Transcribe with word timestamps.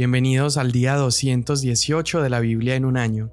Bienvenidos 0.00 0.56
al 0.56 0.72
día 0.72 0.96
218 0.96 2.22
de 2.22 2.30
la 2.30 2.40
Biblia 2.40 2.74
en 2.74 2.86
un 2.86 2.96
año. 2.96 3.30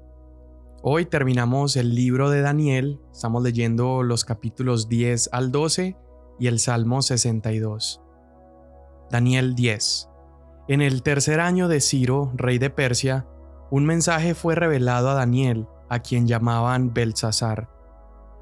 Hoy 0.82 1.06
terminamos 1.06 1.76
el 1.76 1.94
libro 1.94 2.28
de 2.28 2.42
Daniel, 2.42 3.00
estamos 3.10 3.42
leyendo 3.42 4.02
los 4.02 4.26
capítulos 4.26 4.86
10 4.86 5.30
al 5.32 5.50
12 5.50 5.96
y 6.38 6.46
el 6.46 6.58
Salmo 6.58 7.00
62. 7.00 8.02
Daniel 9.10 9.54
10. 9.54 10.10
En 10.68 10.82
el 10.82 11.02
tercer 11.02 11.40
año 11.40 11.68
de 11.68 11.80
Ciro, 11.80 12.32
rey 12.34 12.58
de 12.58 12.68
Persia, 12.68 13.26
un 13.70 13.86
mensaje 13.86 14.34
fue 14.34 14.54
revelado 14.54 15.08
a 15.08 15.14
Daniel, 15.14 15.66
a 15.88 16.00
quien 16.00 16.26
llamaban 16.26 16.92
Belsasar. 16.92 17.70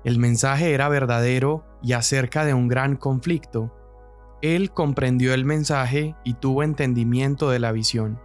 El 0.02 0.18
mensaje 0.18 0.74
era 0.74 0.88
verdadero 0.88 1.64
y 1.80 1.92
acerca 1.92 2.44
de 2.44 2.54
un 2.54 2.66
gran 2.66 2.96
conflicto 2.96 3.72
él 4.42 4.70
comprendió 4.70 5.34
el 5.34 5.44
mensaje 5.44 6.14
y 6.24 6.34
tuvo 6.34 6.62
entendimiento 6.62 7.50
de 7.50 7.58
la 7.58 7.72
visión. 7.72 8.20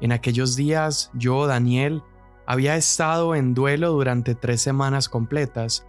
En 0.00 0.12
aquellos 0.12 0.56
días 0.56 1.10
yo, 1.14 1.46
Daniel, 1.46 2.02
había 2.46 2.76
estado 2.76 3.34
en 3.34 3.54
duelo 3.54 3.92
durante 3.92 4.34
tres 4.34 4.60
semanas 4.60 5.08
completas. 5.08 5.86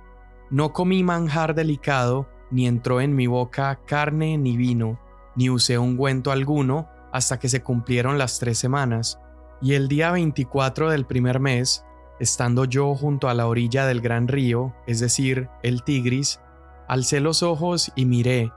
No 0.51 0.71
comí 0.71 1.03
manjar 1.03 1.55
delicado, 1.55 2.27
ni 2.51 2.67
entró 2.67 3.01
en 3.01 3.15
mi 3.15 3.25
boca 3.25 3.79
carne 3.87 4.37
ni 4.37 4.55
vino, 4.55 4.99
ni 5.35 5.49
usé 5.49 5.79
ungüento 5.79 6.31
alguno 6.31 6.87
hasta 7.11 7.39
que 7.39 7.49
se 7.49 7.63
cumplieron 7.63 8.19
las 8.19 8.37
tres 8.37 8.59
semanas. 8.59 9.19
Y 9.61 9.73
el 9.73 9.87
día 9.87 10.11
24 10.11 10.91
del 10.91 11.05
primer 11.05 11.39
mes, 11.39 11.83
estando 12.19 12.65
yo 12.65 12.93
junto 12.93 13.29
a 13.29 13.33
la 13.33 13.47
orilla 13.47 13.87
del 13.87 14.01
gran 14.01 14.27
río, 14.27 14.75
es 14.85 14.99
decir, 14.99 15.49
el 15.63 15.83
Tigris, 15.83 16.39
alcé 16.87 17.19
los 17.19 17.41
ojos 17.41 17.91
y 17.95 18.05
miré, 18.05 18.51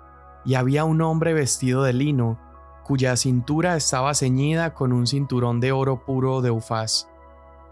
y 0.46 0.54
había 0.54 0.84
un 0.84 1.02
hombre 1.02 1.34
vestido 1.34 1.82
de 1.82 1.92
lino, 1.92 2.38
cuya 2.84 3.16
cintura 3.16 3.76
estaba 3.76 4.14
ceñida 4.14 4.72
con 4.72 4.92
un 4.92 5.08
cinturón 5.08 5.58
de 5.58 5.72
oro 5.72 6.04
puro 6.04 6.40
de 6.40 6.52
Ufaz. 6.52 7.08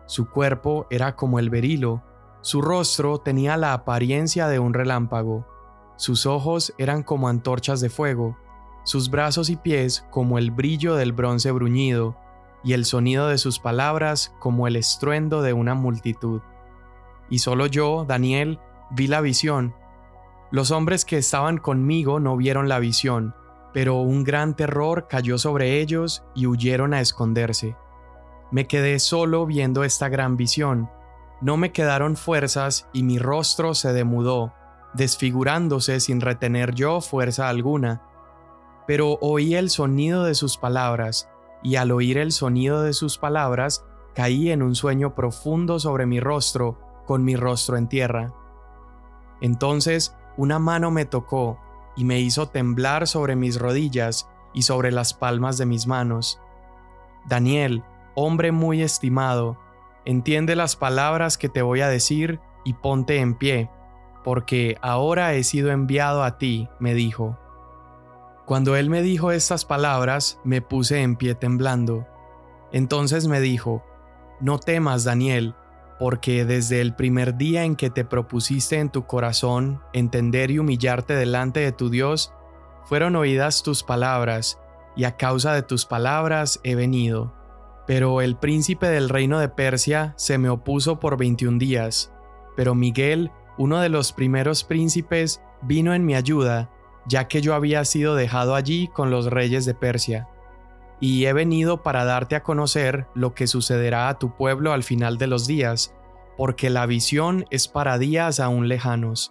Su 0.06 0.28
cuerpo 0.28 0.86
era 0.90 1.14
como 1.14 1.38
el 1.38 1.50
berilo, 1.50 2.02
su 2.40 2.60
rostro 2.60 3.18
tenía 3.18 3.56
la 3.56 3.72
apariencia 3.72 4.48
de 4.48 4.58
un 4.58 4.74
relámpago, 4.74 5.46
sus 5.96 6.26
ojos 6.26 6.74
eran 6.76 7.04
como 7.04 7.28
antorchas 7.28 7.80
de 7.80 7.88
fuego, 7.88 8.36
sus 8.82 9.08
brazos 9.08 9.48
y 9.48 9.56
pies 9.56 10.04
como 10.10 10.36
el 10.36 10.50
brillo 10.50 10.96
del 10.96 11.12
bronce 11.12 11.52
bruñido, 11.52 12.16
y 12.64 12.72
el 12.72 12.84
sonido 12.84 13.28
de 13.28 13.38
sus 13.38 13.60
palabras 13.60 14.34
como 14.40 14.66
el 14.66 14.74
estruendo 14.76 15.42
de 15.42 15.52
una 15.52 15.74
multitud. 15.74 16.40
Y 17.30 17.38
solo 17.38 17.66
yo, 17.66 18.04
Daniel, 18.06 18.58
vi 18.90 19.06
la 19.06 19.20
visión, 19.20 19.74
los 20.54 20.70
hombres 20.70 21.04
que 21.04 21.18
estaban 21.18 21.58
conmigo 21.58 22.20
no 22.20 22.36
vieron 22.36 22.68
la 22.68 22.78
visión, 22.78 23.34
pero 23.72 23.96
un 23.96 24.22
gran 24.22 24.54
terror 24.54 25.08
cayó 25.08 25.36
sobre 25.36 25.80
ellos 25.80 26.22
y 26.32 26.46
huyeron 26.46 26.94
a 26.94 27.00
esconderse. 27.00 27.76
Me 28.52 28.68
quedé 28.68 29.00
solo 29.00 29.46
viendo 29.46 29.82
esta 29.82 30.08
gran 30.08 30.36
visión. 30.36 30.88
No 31.40 31.56
me 31.56 31.72
quedaron 31.72 32.14
fuerzas 32.14 32.88
y 32.92 33.02
mi 33.02 33.18
rostro 33.18 33.74
se 33.74 33.92
demudó, 33.92 34.54
desfigurándose 34.92 35.98
sin 35.98 36.20
retener 36.20 36.72
yo 36.72 37.00
fuerza 37.00 37.48
alguna. 37.48 38.02
Pero 38.86 39.18
oí 39.20 39.56
el 39.56 39.70
sonido 39.70 40.22
de 40.22 40.36
sus 40.36 40.56
palabras, 40.56 41.28
y 41.64 41.74
al 41.74 41.90
oír 41.90 42.16
el 42.16 42.30
sonido 42.30 42.82
de 42.82 42.92
sus 42.92 43.18
palabras, 43.18 43.84
caí 44.14 44.52
en 44.52 44.62
un 44.62 44.76
sueño 44.76 45.16
profundo 45.16 45.80
sobre 45.80 46.06
mi 46.06 46.20
rostro, 46.20 46.78
con 47.06 47.24
mi 47.24 47.34
rostro 47.34 47.76
en 47.76 47.88
tierra. 47.88 48.32
Entonces 49.40 50.14
una 50.36 50.58
mano 50.58 50.90
me 50.90 51.04
tocó 51.04 51.58
y 51.96 52.04
me 52.04 52.20
hizo 52.20 52.48
temblar 52.48 53.06
sobre 53.06 53.36
mis 53.36 53.58
rodillas 53.58 54.28
y 54.52 54.62
sobre 54.62 54.90
las 54.92 55.14
palmas 55.14 55.58
de 55.58 55.66
mis 55.66 55.86
manos. 55.86 56.40
Daniel, 57.26 57.82
hombre 58.14 58.52
muy 58.52 58.82
estimado, 58.82 59.58
entiende 60.04 60.56
las 60.56 60.76
palabras 60.76 61.38
que 61.38 61.48
te 61.48 61.62
voy 61.62 61.80
a 61.80 61.88
decir 61.88 62.40
y 62.64 62.74
ponte 62.74 63.18
en 63.18 63.34
pie, 63.34 63.70
porque 64.22 64.76
ahora 64.82 65.34
he 65.34 65.44
sido 65.44 65.70
enviado 65.70 66.22
a 66.22 66.38
ti, 66.38 66.68
me 66.78 66.94
dijo. 66.94 67.38
Cuando 68.46 68.76
él 68.76 68.90
me 68.90 69.02
dijo 69.02 69.32
estas 69.32 69.64
palabras, 69.64 70.38
me 70.44 70.60
puse 70.60 71.02
en 71.02 71.16
pie 71.16 71.34
temblando. 71.34 72.06
Entonces 72.72 73.26
me 73.26 73.40
dijo, 73.40 73.82
No 74.40 74.58
temas, 74.58 75.04
Daniel, 75.04 75.54
porque 75.98 76.44
desde 76.44 76.80
el 76.80 76.94
primer 76.94 77.36
día 77.36 77.64
en 77.64 77.76
que 77.76 77.90
te 77.90 78.04
propusiste 78.04 78.78
en 78.78 78.90
tu 78.90 79.06
corazón 79.06 79.80
entender 79.92 80.50
y 80.50 80.58
humillarte 80.58 81.14
delante 81.14 81.60
de 81.60 81.72
tu 81.72 81.90
Dios, 81.90 82.32
fueron 82.84 83.16
oídas 83.16 83.62
tus 83.62 83.82
palabras, 83.82 84.60
y 84.96 85.04
a 85.04 85.16
causa 85.16 85.52
de 85.54 85.62
tus 85.62 85.86
palabras 85.86 86.60
he 86.62 86.74
venido. 86.74 87.34
Pero 87.86 88.20
el 88.20 88.36
príncipe 88.36 88.88
del 88.88 89.08
reino 89.08 89.38
de 89.38 89.48
Persia 89.48 90.14
se 90.16 90.38
me 90.38 90.48
opuso 90.48 91.00
por 91.00 91.16
veintiún 91.16 91.58
días, 91.58 92.12
pero 92.56 92.74
Miguel, 92.74 93.30
uno 93.58 93.80
de 93.80 93.88
los 93.88 94.12
primeros 94.12 94.64
príncipes, 94.64 95.40
vino 95.62 95.94
en 95.94 96.04
mi 96.04 96.14
ayuda, 96.14 96.70
ya 97.06 97.28
que 97.28 97.40
yo 97.40 97.54
había 97.54 97.84
sido 97.84 98.14
dejado 98.14 98.54
allí 98.54 98.88
con 98.88 99.10
los 99.10 99.26
reyes 99.26 99.64
de 99.64 99.74
Persia 99.74 100.28
y 101.06 101.26
he 101.26 101.34
venido 101.34 101.82
para 101.82 102.06
darte 102.06 102.34
a 102.34 102.42
conocer 102.42 103.08
lo 103.12 103.34
que 103.34 103.46
sucederá 103.46 104.08
a 104.08 104.18
tu 104.18 104.34
pueblo 104.34 104.72
al 104.72 104.82
final 104.82 105.18
de 105.18 105.26
los 105.26 105.46
días, 105.46 105.94
porque 106.38 106.70
la 106.70 106.86
visión 106.86 107.44
es 107.50 107.68
para 107.68 107.98
días 107.98 108.40
aún 108.40 108.68
lejanos. 108.68 109.30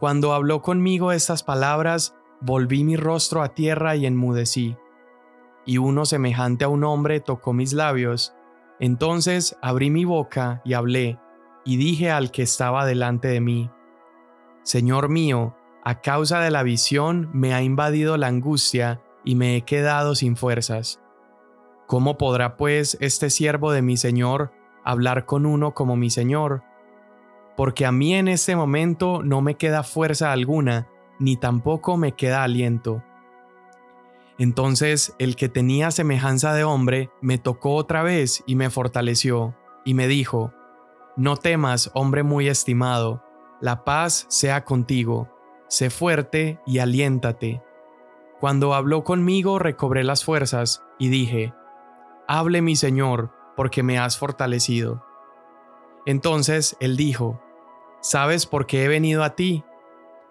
Cuando 0.00 0.32
habló 0.32 0.62
conmigo 0.62 1.12
estas 1.12 1.42
palabras, 1.42 2.16
volví 2.40 2.84
mi 2.84 2.96
rostro 2.96 3.42
a 3.42 3.50
tierra 3.52 3.96
y 3.96 4.06
enmudecí. 4.06 4.78
Y 5.66 5.76
uno 5.76 6.06
semejante 6.06 6.64
a 6.64 6.68
un 6.68 6.84
hombre 6.84 7.20
tocó 7.20 7.52
mis 7.52 7.74
labios. 7.74 8.32
Entonces 8.80 9.58
abrí 9.60 9.90
mi 9.90 10.06
boca 10.06 10.62
y 10.64 10.72
hablé, 10.72 11.20
y 11.66 11.76
dije 11.76 12.10
al 12.10 12.30
que 12.30 12.40
estaba 12.40 12.86
delante 12.86 13.28
de 13.28 13.42
mí, 13.42 13.70
Señor 14.62 15.10
mío, 15.10 15.54
a 15.84 16.00
causa 16.00 16.40
de 16.40 16.50
la 16.50 16.62
visión 16.62 17.28
me 17.34 17.52
ha 17.52 17.60
invadido 17.60 18.16
la 18.16 18.28
angustia, 18.28 19.02
y 19.26 19.34
me 19.34 19.56
he 19.56 19.62
quedado 19.62 20.14
sin 20.14 20.36
fuerzas. 20.36 21.02
¿Cómo 21.86 22.16
podrá 22.16 22.56
pues 22.56 22.96
este 23.00 23.28
siervo 23.28 23.72
de 23.72 23.82
mi 23.82 23.98
Señor 23.98 24.52
hablar 24.84 25.26
con 25.26 25.44
uno 25.44 25.74
como 25.74 25.96
mi 25.96 26.08
Señor? 26.08 26.62
Porque 27.56 27.84
a 27.84 27.92
mí 27.92 28.14
en 28.14 28.28
este 28.28 28.56
momento 28.56 29.22
no 29.22 29.42
me 29.42 29.56
queda 29.56 29.82
fuerza 29.82 30.32
alguna, 30.32 30.88
ni 31.18 31.36
tampoco 31.36 31.96
me 31.96 32.12
queda 32.12 32.42
aliento. 32.44 33.02
Entonces 34.38 35.14
el 35.18 35.36
que 35.36 35.48
tenía 35.48 35.90
semejanza 35.90 36.54
de 36.54 36.64
hombre 36.64 37.10
me 37.20 37.38
tocó 37.38 37.74
otra 37.74 38.02
vez 38.02 38.44
y 38.46 38.54
me 38.54 38.70
fortaleció, 38.70 39.56
y 39.84 39.94
me 39.94 40.06
dijo, 40.06 40.52
No 41.16 41.36
temas, 41.36 41.90
hombre 41.94 42.22
muy 42.22 42.48
estimado, 42.48 43.24
la 43.60 43.84
paz 43.84 44.26
sea 44.28 44.64
contigo, 44.64 45.30
sé 45.68 45.90
fuerte 45.90 46.60
y 46.66 46.78
aliéntate. 46.78 47.62
Cuando 48.40 48.74
habló 48.74 49.04
conmigo 49.04 49.58
recobré 49.58 50.04
las 50.04 50.24
fuerzas 50.24 50.84
y 50.98 51.08
dije, 51.08 51.54
Hable 52.28 52.60
mi 52.60 52.76
Señor, 52.76 53.32
porque 53.56 53.82
me 53.82 53.98
has 53.98 54.18
fortalecido. 54.18 55.04
Entonces 56.04 56.76
él 56.80 56.96
dijo, 56.96 57.40
¿Sabes 58.00 58.46
por 58.46 58.66
qué 58.66 58.84
he 58.84 58.88
venido 58.88 59.24
a 59.24 59.34
ti? 59.34 59.64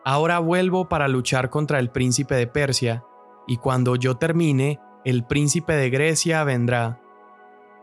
Ahora 0.04 0.40
vuelvo 0.40 0.88
para 0.88 1.08
luchar 1.08 1.50
contra 1.50 1.80
el 1.80 1.90
príncipe 1.90 2.36
de 2.36 2.48
Persia, 2.48 3.04
y 3.48 3.58
cuando 3.58 3.96
yo 3.96 4.18
termine, 4.18 4.80
el 5.04 5.26
príncipe 5.26 5.74
de 5.74 5.90
Grecia 5.90 6.44
vendrá. 6.44 7.02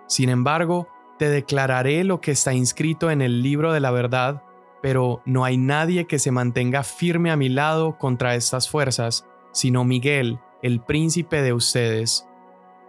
Sin 0.07 0.29
embargo, 0.29 0.89
te 1.19 1.29
declararé 1.29 2.05
lo 2.05 2.21
que 2.21 2.33
está 2.33 2.53
inscrito 2.53 3.11
en 3.11 3.23
el 3.23 3.43
libro 3.43 3.73
de 3.73 3.81
la 3.81 3.91
verdad, 3.91 4.43
pero 4.83 5.23
no 5.25 5.45
hay 5.45 5.57
nadie 5.57 6.07
que 6.07 6.19
se 6.19 6.31
mantenga 6.31 6.83
firme 6.83 7.31
a 7.31 7.37
mi 7.37 7.49
lado 7.49 7.99
contra 7.99 8.35
estas 8.35 8.69
fuerzas, 8.69 9.27
sino 9.53 9.85
Miguel, 9.85 10.41
el 10.63 10.81
príncipe 10.81 11.43
de 11.43 11.53
ustedes. 11.53 12.27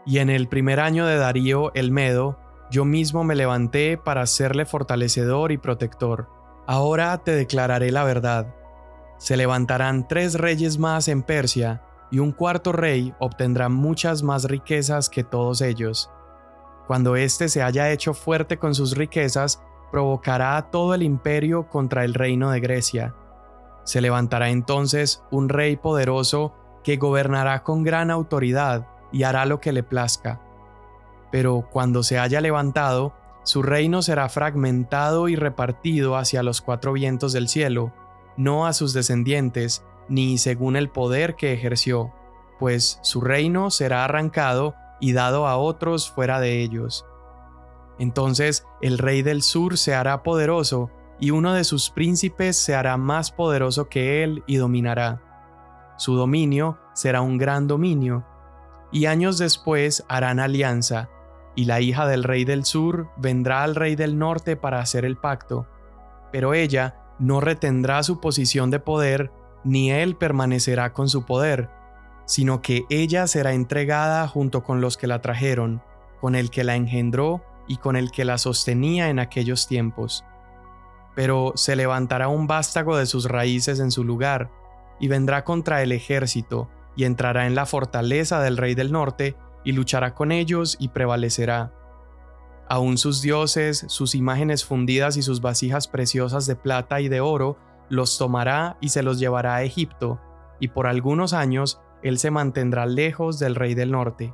Y 0.06 0.20
en 0.20 0.30
el 0.30 0.48
primer 0.48 0.80
año 0.80 1.06
de 1.06 1.18
Darío 1.18 1.74
el 1.76 1.92
Medo, 1.92 2.40
yo 2.72 2.86
mismo 2.86 3.24
me 3.24 3.36
levanté 3.36 3.98
para 3.98 4.26
serle 4.26 4.66
fortalecedor 4.66 5.52
y 5.52 5.58
protector. 5.58 6.30
Ahora 6.66 7.18
te 7.20 7.32
declararé 7.32 7.92
la 7.92 8.04
verdad. 8.04 8.54
Se 9.18 9.38
levantarán 9.38 10.08
tres 10.08 10.36
reyes 10.36 10.78
más 10.78 11.08
en 11.08 11.24
Persia, 11.24 11.84
y 12.12 12.20
un 12.20 12.32
cuarto 12.32 12.72
rey 12.72 13.14
obtendrá 13.20 13.70
muchas 13.70 14.24
más 14.24 14.46
riquezas 14.46 15.10
que 15.10 15.24
todos 15.24 15.62
ellos. 15.62 16.10
Cuando 16.88 17.16
éste 17.16 17.50
se 17.50 17.62
haya 17.62 17.92
hecho 17.92 18.14
fuerte 18.14 18.58
con 18.58 18.76
sus 18.76 18.96
riquezas, 18.96 19.64
provocará 19.92 20.58
a 20.58 20.70
todo 20.70 20.94
el 20.94 21.04
imperio 21.04 21.68
contra 21.70 22.04
el 22.04 22.14
reino 22.14 22.52
de 22.52 22.60
Grecia 22.60 23.16
se 23.84 24.02
levantará 24.02 24.50
entonces 24.50 25.24
un 25.32 25.50
rey 25.50 25.76
poderoso 25.76 26.54
que 26.84 26.98
gobernará 26.98 27.64
con 27.64 27.84
gran 27.84 28.12
autoridad 28.12 28.88
y 29.12 29.24
hará 29.24 29.46
lo 29.46 29.60
que 29.60 29.72
le 29.72 29.84
plazca. 29.84 30.42
Pero 31.32 31.68
cuando 31.72 32.04
se 32.04 32.20
haya 32.20 32.42
levantado, 32.42 33.14
su 33.44 33.62
reino 33.62 34.02
será 34.02 34.30
fragmentado 34.30 35.28
y 35.28 35.36
repartido 35.36 36.16
hacia 36.16 36.44
los 36.44 36.62
cuatro 36.62 36.94
vientos 36.94 37.34
del 37.34 37.48
cielo, 37.48 37.94
no 38.38 38.66
a 38.66 38.74
sus 38.74 38.94
descendientes, 38.94 39.84
ni 40.08 40.38
según 40.38 40.76
el 40.76 40.90
poder 40.90 41.36
que 41.36 41.54
ejerció, 41.54 42.14
pues 42.60 43.00
su 43.02 43.22
reino 43.22 43.72
será 43.72 44.06
arrancado 44.06 44.76
y 45.00 45.14
dado 45.14 45.48
a 45.48 45.58
otros 45.58 46.10
fuera 46.10 46.40
de 46.40 46.62
ellos. 46.62 47.06
Entonces 48.00 48.66
el 48.82 48.98
rey 48.98 49.22
del 49.22 49.42
sur 49.42 49.78
se 49.78 49.94
hará 49.94 50.24
poderoso, 50.24 50.90
y 51.24 51.32
uno 51.32 51.54
de 51.54 51.64
sus 51.64 51.90
príncipes 51.90 52.58
se 52.58 52.76
hará 52.76 52.98
más 52.98 53.32
poderoso 53.32 53.88
que 53.88 54.26
él 54.26 54.44
y 54.46 54.58
dominará. 54.58 55.22
Su 55.96 56.18
dominio 56.18 56.80
será 56.94 57.22
un 57.22 57.38
gran 57.38 57.66
dominio, 57.66 58.26
y 58.92 59.06
años 59.06 59.38
después 59.38 60.04
harán 60.10 60.42
alianza, 60.42 61.08
y 61.56 61.64
la 61.64 61.80
hija 61.80 62.06
del 62.08 62.26
rey 62.26 62.44
del 62.44 62.66
sur 62.66 63.08
vendrá 63.16 63.64
al 63.64 63.76
rey 63.76 63.96
del 63.96 64.20
norte 64.20 64.58
para 64.58 64.82
hacer 64.82 65.06
el 65.06 65.16
pacto, 65.16 65.66
pero 66.34 66.54
ella 66.54 66.98
no 67.20 67.40
retendrá 67.40 68.04
su 68.04 68.20
posición 68.20 68.70
de 68.70 68.82
poder, 68.82 69.32
ni 69.64 69.92
él 69.94 70.18
permanecerá 70.18 70.92
con 70.92 71.08
su 71.08 71.26
poder, 71.26 71.70
sino 72.26 72.62
que 72.62 72.84
ella 72.90 73.28
será 73.28 73.54
entregada 73.54 74.28
junto 74.28 74.62
con 74.62 74.82
los 74.82 74.98
que 74.98 75.08
la 75.08 75.22
trajeron, 75.22 75.82
con 76.20 76.36
el 76.36 76.50
que 76.50 76.66
la 76.66 76.76
engendró 76.76 77.46
y 77.66 77.78
con 77.78 77.96
el 77.96 78.12
que 78.12 78.26
la 78.26 78.38
sostenía 78.38 79.08
en 79.08 79.20
aquellos 79.20 79.70
tiempos. 79.70 80.26
Pero 81.16 81.54
se 81.56 81.76
levantará 81.76 82.28
un 82.28 82.48
vástago 82.48 82.98
de 82.98 83.06
sus 83.06 83.26
raíces 83.26 83.80
en 83.80 83.92
su 83.92 84.04
lugar, 84.04 84.50
y 85.00 85.08
vendrá 85.08 85.44
contra 85.44 85.82
el 85.84 85.92
ejército, 85.92 86.70
y 86.96 87.06
entrará 87.06 87.46
en 87.48 87.56
la 87.56 87.66
fortaleza 87.66 88.42
del 88.42 88.58
rey 88.58 88.76
del 88.76 88.92
norte, 88.92 89.36
y 89.64 89.72
luchará 89.72 90.14
con 90.14 90.32
ellos 90.32 90.76
y 90.80 90.90
prevalecerá. 90.90 91.74
Aún 92.70 92.98
sus 92.98 93.22
dioses, 93.22 93.86
sus 93.88 94.16
imágenes 94.16 94.66
fundidas 94.66 95.18
y 95.18 95.22
sus 95.22 95.42
vasijas 95.42 95.88
preciosas 95.88 96.46
de 96.48 96.56
plata 96.56 97.02
y 97.02 97.10
de 97.10 97.22
oro, 97.22 97.58
los 97.90 98.18
tomará 98.18 98.78
y 98.82 98.90
se 98.90 99.04
los 99.04 99.20
llevará 99.20 99.56
a 99.56 99.64
Egipto, 99.64 100.20
y 100.60 100.70
por 100.70 100.88
algunos 100.88 101.34
años 101.34 101.82
él 102.02 102.18
se 102.18 102.32
mantendrá 102.32 102.86
lejos 102.86 103.40
del 103.40 103.56
rey 103.56 103.76
del 103.76 103.92
norte. 103.92 104.34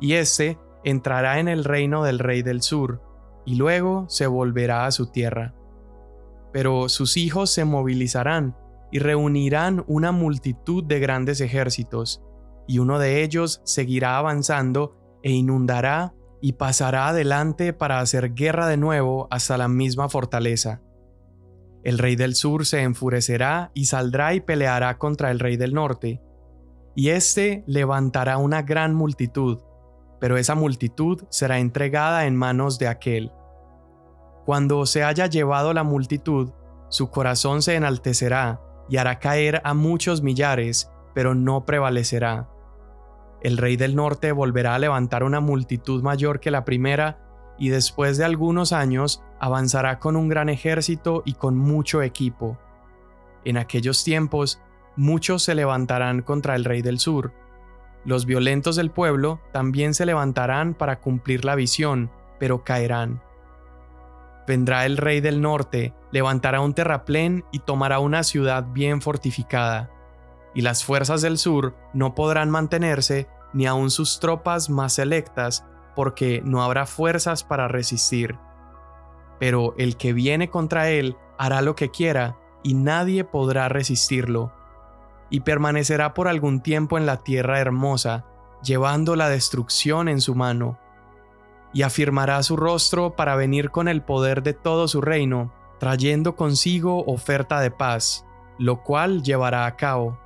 Y 0.00 0.14
éste 0.14 0.58
entrará 0.84 1.38
en 1.38 1.48
el 1.48 1.64
reino 1.64 2.02
del 2.02 2.18
rey 2.18 2.42
del 2.42 2.62
sur, 2.62 3.02
y 3.44 3.56
luego 3.56 4.06
se 4.08 4.26
volverá 4.26 4.86
a 4.86 4.90
su 4.90 5.06
tierra. 5.06 5.54
Pero 6.52 6.88
sus 6.88 7.16
hijos 7.16 7.50
se 7.50 7.64
movilizarán 7.64 8.56
y 8.90 8.98
reunirán 8.98 9.84
una 9.86 10.12
multitud 10.12 10.84
de 10.84 11.00
grandes 11.00 11.40
ejércitos, 11.40 12.22
y 12.66 12.78
uno 12.78 12.98
de 12.98 13.22
ellos 13.22 13.60
seguirá 13.64 14.18
avanzando 14.18 14.96
e 15.22 15.32
inundará 15.32 16.14
y 16.40 16.52
pasará 16.52 17.08
adelante 17.08 17.72
para 17.72 18.00
hacer 18.00 18.34
guerra 18.34 18.66
de 18.68 18.76
nuevo 18.76 19.26
hasta 19.30 19.58
la 19.58 19.68
misma 19.68 20.08
fortaleza. 20.08 20.82
El 21.82 21.98
rey 21.98 22.16
del 22.16 22.34
sur 22.34 22.66
se 22.66 22.82
enfurecerá 22.82 23.70
y 23.74 23.86
saldrá 23.86 24.34
y 24.34 24.40
peleará 24.40 24.98
contra 24.98 25.30
el 25.30 25.38
rey 25.38 25.56
del 25.56 25.74
norte, 25.74 26.20
y 26.94 27.10
éste 27.10 27.64
levantará 27.66 28.38
una 28.38 28.62
gran 28.62 28.94
multitud, 28.94 29.58
pero 30.20 30.36
esa 30.36 30.54
multitud 30.54 31.22
será 31.30 31.58
entregada 31.58 32.26
en 32.26 32.34
manos 32.34 32.78
de 32.78 32.88
aquel. 32.88 33.30
Cuando 34.48 34.86
se 34.86 35.04
haya 35.04 35.26
llevado 35.26 35.74
la 35.74 35.82
multitud, 35.82 36.52
su 36.88 37.10
corazón 37.10 37.60
se 37.60 37.74
enaltecerá 37.74 38.62
y 38.88 38.96
hará 38.96 39.18
caer 39.18 39.60
a 39.62 39.74
muchos 39.74 40.22
millares, 40.22 40.90
pero 41.14 41.34
no 41.34 41.66
prevalecerá. 41.66 42.48
El 43.42 43.58
rey 43.58 43.76
del 43.76 43.94
norte 43.94 44.32
volverá 44.32 44.74
a 44.74 44.78
levantar 44.78 45.22
una 45.22 45.40
multitud 45.40 46.02
mayor 46.02 46.40
que 46.40 46.50
la 46.50 46.64
primera, 46.64 47.18
y 47.58 47.68
después 47.68 48.16
de 48.16 48.24
algunos 48.24 48.72
años 48.72 49.22
avanzará 49.38 49.98
con 49.98 50.16
un 50.16 50.30
gran 50.30 50.48
ejército 50.48 51.22
y 51.26 51.34
con 51.34 51.54
mucho 51.54 52.00
equipo. 52.00 52.56
En 53.44 53.58
aquellos 53.58 54.02
tiempos, 54.02 54.62
muchos 54.96 55.42
se 55.42 55.54
levantarán 55.54 56.22
contra 56.22 56.56
el 56.56 56.64
rey 56.64 56.80
del 56.80 57.00
sur. 57.00 57.34
Los 58.06 58.24
violentos 58.24 58.76
del 58.76 58.92
pueblo 58.92 59.42
también 59.52 59.92
se 59.92 60.06
levantarán 60.06 60.72
para 60.72 61.00
cumplir 61.00 61.44
la 61.44 61.54
visión, 61.54 62.10
pero 62.38 62.64
caerán. 62.64 63.27
Vendrá 64.48 64.86
el 64.86 64.96
rey 64.96 65.20
del 65.20 65.42
norte, 65.42 65.92
levantará 66.10 66.62
un 66.62 66.72
terraplén 66.72 67.44
y 67.52 67.58
tomará 67.58 67.98
una 67.98 68.22
ciudad 68.22 68.64
bien 68.72 69.02
fortificada. 69.02 69.90
Y 70.54 70.62
las 70.62 70.84
fuerzas 70.84 71.20
del 71.20 71.36
sur 71.36 71.76
no 71.92 72.14
podrán 72.14 72.48
mantenerse 72.48 73.28
ni 73.52 73.66
aun 73.66 73.90
sus 73.90 74.20
tropas 74.20 74.70
más 74.70 74.94
selectas, 74.94 75.66
porque 75.94 76.40
no 76.46 76.62
habrá 76.62 76.86
fuerzas 76.86 77.44
para 77.44 77.68
resistir. 77.68 78.38
Pero 79.38 79.74
el 79.76 79.98
que 79.98 80.14
viene 80.14 80.48
contra 80.48 80.88
él 80.88 81.18
hará 81.36 81.60
lo 81.60 81.76
que 81.76 81.90
quiera, 81.90 82.38
y 82.62 82.72
nadie 82.72 83.24
podrá 83.24 83.68
resistirlo, 83.68 84.54
y 85.28 85.40
permanecerá 85.40 86.14
por 86.14 86.26
algún 86.26 86.62
tiempo 86.62 86.96
en 86.96 87.04
la 87.04 87.18
tierra 87.18 87.60
hermosa, 87.60 88.24
llevando 88.62 89.14
la 89.14 89.28
destrucción 89.28 90.08
en 90.08 90.22
su 90.22 90.34
mano, 90.34 90.78
y 91.72 91.82
afirmará 91.82 92.42
su 92.42 92.56
rostro 92.56 93.16
para 93.16 93.36
venir 93.36 93.70
con 93.70 93.88
el 93.88 94.02
poder 94.02 94.42
de 94.42 94.54
todo 94.54 94.88
su 94.88 95.00
reino, 95.00 95.52
trayendo 95.78 96.36
consigo 96.36 97.04
oferta 97.06 97.60
de 97.60 97.70
paz, 97.70 98.24
lo 98.58 98.82
cual 98.82 99.22
llevará 99.22 99.66
a 99.66 99.76
cabo. 99.76 100.18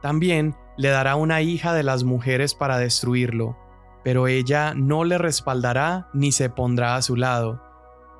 También 0.00 0.56
le 0.76 0.88
dará 0.88 1.16
una 1.16 1.42
hija 1.42 1.74
de 1.74 1.82
las 1.82 2.04
mujeres 2.04 2.54
para 2.54 2.78
destruirlo, 2.78 3.56
pero 4.02 4.26
ella 4.26 4.74
no 4.74 5.04
le 5.04 5.18
respaldará 5.18 6.08
ni 6.12 6.32
se 6.32 6.50
pondrá 6.50 6.96
a 6.96 7.02
su 7.02 7.16
lado. 7.16 7.62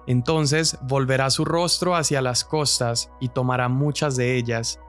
Entonces 0.06 0.79
volverá 0.83 1.31
su 1.31 1.44
rostro 1.44 1.94
hacia 1.94 2.23
las 2.23 2.44
costas 2.44 3.11
y 3.21 3.29
tomará 3.29 3.69
muchas 3.69 4.17
de 4.17 4.37
ellas, 4.37 4.81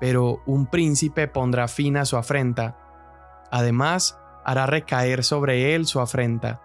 pero 0.00 0.42
un 0.46 0.66
príncipe 0.66 1.28
pondrá 1.28 1.68
fin 1.68 1.96
a 1.96 2.04
su 2.04 2.16
afrenta. 2.16 2.78
Además, 3.50 4.18
hará 4.44 4.66
recaer 4.66 5.24
sobre 5.24 5.74
él 5.74 5.86
su 5.86 6.00
afrenta. 6.00 6.60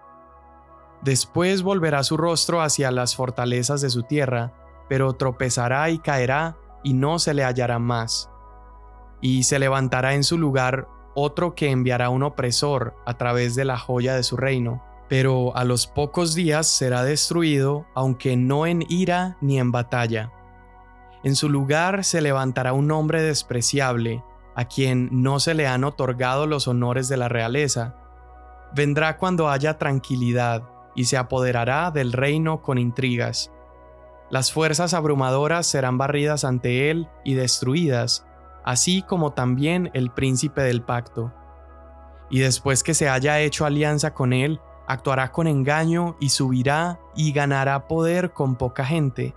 Después 1.02 1.62
volverá 1.62 2.02
su 2.02 2.16
rostro 2.16 2.60
hacia 2.60 2.90
las 2.90 3.16
fortalezas 3.16 3.80
de 3.80 3.90
su 3.90 4.02
tierra, 4.02 4.52
pero 4.88 5.14
tropezará 5.14 5.88
y 5.90 5.98
caerá 5.98 6.56
y 6.82 6.94
no 6.94 7.18
se 7.18 7.34
le 7.34 7.44
hallará 7.44 7.78
más 7.78 8.30
y 9.20 9.42
se 9.42 9.58
levantará 9.58 10.14
en 10.14 10.24
su 10.24 10.38
lugar 10.38 10.88
otro 11.14 11.54
que 11.54 11.70
enviará 11.70 12.08
un 12.08 12.22
opresor 12.22 12.94
a 13.04 13.14
través 13.14 13.54
de 13.54 13.64
la 13.64 13.76
joya 13.76 14.14
de 14.14 14.22
su 14.22 14.36
reino, 14.36 14.82
pero 15.08 15.56
a 15.56 15.64
los 15.64 15.86
pocos 15.86 16.34
días 16.34 16.66
será 16.66 17.02
destruido, 17.02 17.86
aunque 17.94 18.36
no 18.36 18.66
en 18.66 18.84
ira 18.88 19.36
ni 19.40 19.58
en 19.58 19.72
batalla. 19.72 20.32
En 21.22 21.36
su 21.36 21.48
lugar 21.48 22.04
se 22.04 22.20
levantará 22.20 22.72
un 22.72 22.90
hombre 22.92 23.20
despreciable, 23.22 24.24
a 24.54 24.64
quien 24.66 25.08
no 25.10 25.40
se 25.40 25.54
le 25.54 25.66
han 25.66 25.84
otorgado 25.84 26.46
los 26.46 26.68
honores 26.68 27.08
de 27.08 27.16
la 27.16 27.28
realeza. 27.28 27.96
Vendrá 28.74 29.16
cuando 29.16 29.48
haya 29.48 29.78
tranquilidad 29.78 30.62
y 31.00 31.04
se 31.04 31.16
apoderará 31.16 31.90
del 31.90 32.12
reino 32.12 32.60
con 32.60 32.76
intrigas. 32.76 33.50
Las 34.28 34.52
fuerzas 34.52 34.92
abrumadoras 34.92 35.66
serán 35.66 35.96
barridas 35.96 36.44
ante 36.44 36.90
él 36.90 37.08
y 37.24 37.32
destruidas, 37.32 38.26
así 38.66 39.00
como 39.00 39.32
también 39.32 39.90
el 39.94 40.10
príncipe 40.10 40.60
del 40.60 40.82
pacto. 40.82 41.32
Y 42.28 42.40
después 42.40 42.82
que 42.82 42.92
se 42.92 43.08
haya 43.08 43.40
hecho 43.40 43.64
alianza 43.64 44.12
con 44.12 44.34
él, 44.34 44.60
actuará 44.86 45.32
con 45.32 45.46
engaño 45.46 46.16
y 46.20 46.28
subirá 46.28 47.00
y 47.16 47.32
ganará 47.32 47.88
poder 47.88 48.34
con 48.34 48.56
poca 48.56 48.84
gente. 48.84 49.34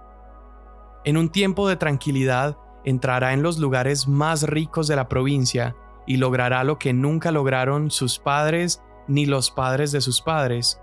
En 1.05 1.15
un 1.15 1.29
tiempo 1.29 1.69
de 1.69 1.77
tranquilidad, 1.77 2.57
entrará 2.83 3.31
en 3.31 3.41
los 3.41 3.57
lugares 3.57 4.09
más 4.09 4.43
ricos 4.43 4.89
de 4.89 4.97
la 4.97 5.07
provincia 5.07 5.77
y 6.05 6.17
logrará 6.17 6.65
lo 6.65 6.77
que 6.77 6.91
nunca 6.91 7.31
lograron 7.31 7.89
sus 7.89 8.19
padres 8.19 8.83
ni 9.07 9.25
los 9.25 9.49
padres 9.49 9.93
de 9.93 10.01
sus 10.01 10.21
padres. 10.21 10.82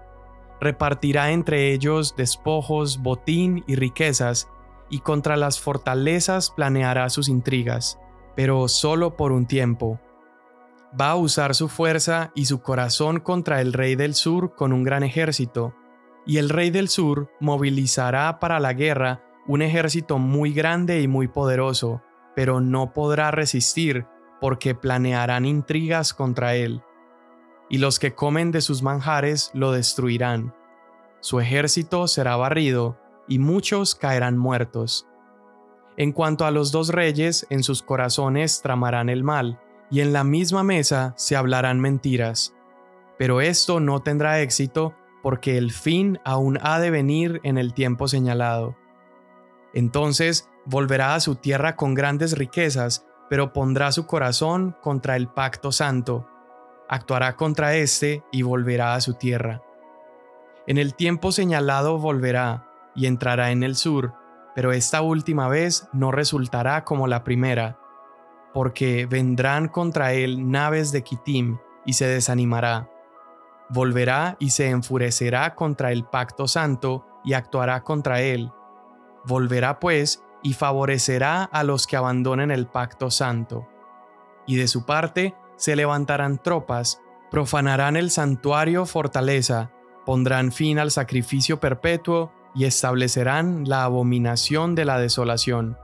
Repartirá 0.61 1.31
entre 1.31 1.73
ellos 1.73 2.15
despojos, 2.17 3.03
botín 3.03 3.65
y 3.67 3.77
riquezas, 3.77 4.49
y 4.89 5.01
contra 5.01 5.37
las 5.37 5.61
fortalezas 5.61 6.51
planeará 6.51 7.09
sus 7.11 7.29
intrigas 7.29 7.99
pero 8.35 8.69
solo 8.69 9.17
por 9.17 9.33
un 9.33 9.47
tiempo. 9.47 10.01
Va 10.99 11.11
a 11.11 11.17
usar 11.17 11.55
su 11.55 11.69
fuerza 11.69 12.33
y 12.35 12.47
su 12.47 12.63
corazón 12.63 13.21
contra 13.21 13.61
el 13.61 13.75
rey 13.75 13.97
del 13.97 14.15
sur 14.15 14.55
con 14.55 14.73
un 14.73 14.83
gran 14.83 15.03
ejército, 15.03 15.75
y 16.27 16.39
el 16.39 16.49
rey 16.49 16.71
del 16.71 16.89
sur 16.89 17.31
movilizará 17.41 18.39
para 18.41 18.59
la 18.61 18.73
guerra 18.73 19.23
un 19.47 19.61
ejército 19.61 20.19
muy 20.19 20.53
grande 20.53 21.01
y 21.01 21.09
muy 21.09 21.29
poderoso, 21.29 22.03
pero 22.35 22.61
no 22.61 22.93
podrá 22.93 23.31
resistir 23.31 24.07
porque 24.41 24.75
planearán 24.75 25.45
intrigas 25.45 26.15
contra 26.15 26.55
él. 26.55 26.83
Y 27.71 27.79
los 27.79 27.99
que 27.99 28.15
comen 28.15 28.51
de 28.51 28.61
sus 28.61 28.83
manjares 28.83 29.51
lo 29.55 29.73
destruirán. 29.73 30.55
Su 31.21 31.41
ejército 31.41 32.07
será 32.07 32.37
barrido, 32.37 32.99
y 33.27 33.39
muchos 33.39 33.95
caerán 33.95 34.37
muertos. 34.37 35.07
En 35.97 36.13
cuanto 36.13 36.45
a 36.45 36.51
los 36.51 36.73
dos 36.73 36.89
reyes, 36.89 37.47
en 37.49 37.63
sus 37.63 37.83
corazones 37.83 38.61
tramarán 38.61 39.09
el 39.09 39.25
mal, 39.25 39.61
y 39.91 40.01
en 40.01 40.13
la 40.13 40.25
misma 40.25 40.63
mesa 40.63 41.15
se 41.17 41.37
hablarán 41.37 41.81
mentiras. 41.81 42.55
Pero 43.19 43.41
esto 43.41 43.81
no 43.81 44.01
tendrá 44.01 44.41
éxito 44.41 44.95
porque 45.23 45.59
el 45.59 45.73
fin 45.73 46.19
aún 46.25 46.59
ha 46.63 46.81
de 46.81 46.91
venir 46.91 47.41
en 47.45 47.59
el 47.59 47.75
tiempo 47.75 48.09
señalado. 48.09 48.77
Entonces 49.75 50.49
volverá 50.65 51.15
a 51.15 51.21
su 51.21 51.35
tierra 51.35 51.77
con 51.77 51.95
grandes 51.95 52.37
riquezas, 52.39 53.07
pero 53.29 53.53
pondrá 53.53 53.93
su 53.93 54.07
corazón 54.07 54.75
contra 54.81 55.17
el 55.17 55.29
pacto 55.29 55.71
santo. 55.71 56.27
Actuará 56.91 57.37
contra 57.37 57.77
éste 57.77 58.25
y 58.33 58.43
volverá 58.43 58.95
a 58.95 59.01
su 59.01 59.15
tierra. 59.15 59.63
En 60.67 60.77
el 60.77 60.97
tiempo 60.97 61.31
señalado 61.31 61.99
volverá 61.99 62.67
y 62.97 63.07
entrará 63.07 63.53
en 63.53 63.63
el 63.63 63.77
sur, 63.77 64.13
pero 64.57 64.73
esta 64.73 65.01
última 65.01 65.49
vez 65.49 65.89
no 65.93 66.11
resultará 66.11 66.83
como 66.83 67.07
la 67.07 67.23
primera, 67.23 67.79
porque 68.53 69.07
vendrán 69.07 69.69
contra 69.69 70.15
él 70.15 70.51
naves 70.51 70.91
de 70.91 71.05
Kitim 71.05 71.59
y 71.87 71.93
se 71.93 72.09
desanimará. 72.09 72.91
Volverá 73.69 74.37
y 74.41 74.51
se 74.51 74.69
enfurecerá 74.69 75.55
contra 75.55 75.93
el 75.93 76.05
pacto 76.05 76.49
santo 76.49 77.07
y 77.25 77.35
actuará 77.35 77.85
contra 77.85 78.21
él. 78.21 78.51
Volverá 79.25 79.79
pues 79.79 80.25
y 80.43 80.55
favorecerá 80.55 81.45
a 81.45 81.63
los 81.63 81.87
que 81.87 81.97
abandonen 81.97 82.51
el 82.51 82.67
pacto 82.67 83.13
santo. 83.13 83.69
Y 84.45 84.57
de 84.57 84.67
su 84.67 84.85
parte 84.85 85.37
se 85.61 85.77
levantarán 85.77 86.39
tropas, 86.39 87.03
profanarán 87.31 87.97
el 87.97 88.11
santuario 88.11 88.87
fortaleza, 88.87 89.71
pondrán 90.07 90.53
fin 90.53 90.79
al 90.79 90.91
sacrificio 90.91 91.61
perpetuo 91.61 92.33
y 92.55 92.65
establecerán 92.65 93.69
la 93.69 93.85
abominación 93.85 94.75
de 94.75 94.87
la 94.87 94.99
desolación. 94.99 95.77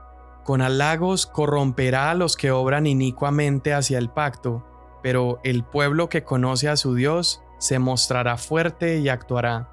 Con 0.43 0.63
halagos 0.63 1.27
corromperá 1.27 2.09
a 2.09 2.15
los 2.15 2.37
que 2.37 2.49
obran 2.49 2.87
inicuamente 2.87 3.75
hacia 3.75 3.99
el 3.99 4.09
pacto, 4.09 4.65
pero 5.03 5.39
el 5.43 5.63
pueblo 5.63 6.09
que 6.09 6.23
conoce 6.23 6.69
a 6.69 6.75
su 6.75 6.95
Dios 6.95 7.43
se 7.59 7.77
mostrará 7.77 8.37
fuerte 8.37 8.97
y 8.97 9.09
actuará. 9.09 9.69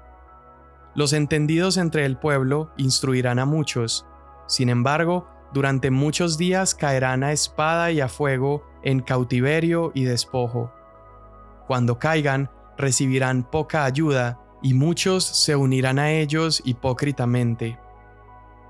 Los 0.93 1.13
entendidos 1.13 1.77
entre 1.77 2.05
el 2.05 2.17
pueblo 2.17 2.69
instruirán 2.77 3.39
a 3.39 3.45
muchos, 3.45 4.05
sin 4.45 4.69
embargo, 4.69 5.27
durante 5.51 5.89
muchos 5.89 6.37
días 6.37 6.75
caerán 6.75 7.23
a 7.23 7.31
espada 7.31 7.91
y 7.91 8.01
a 8.01 8.07
fuego 8.07 8.63
en 8.85 9.01
cautiverio 9.01 9.91
y 9.93 10.05
despojo. 10.05 10.71
Cuando 11.67 11.99
caigan, 11.99 12.49
recibirán 12.77 13.43
poca 13.43 13.83
ayuda, 13.83 14.39
y 14.61 14.73
muchos 14.73 15.23
se 15.25 15.55
unirán 15.55 15.99
a 15.99 16.11
ellos 16.11 16.61
hipócritamente. 16.65 17.77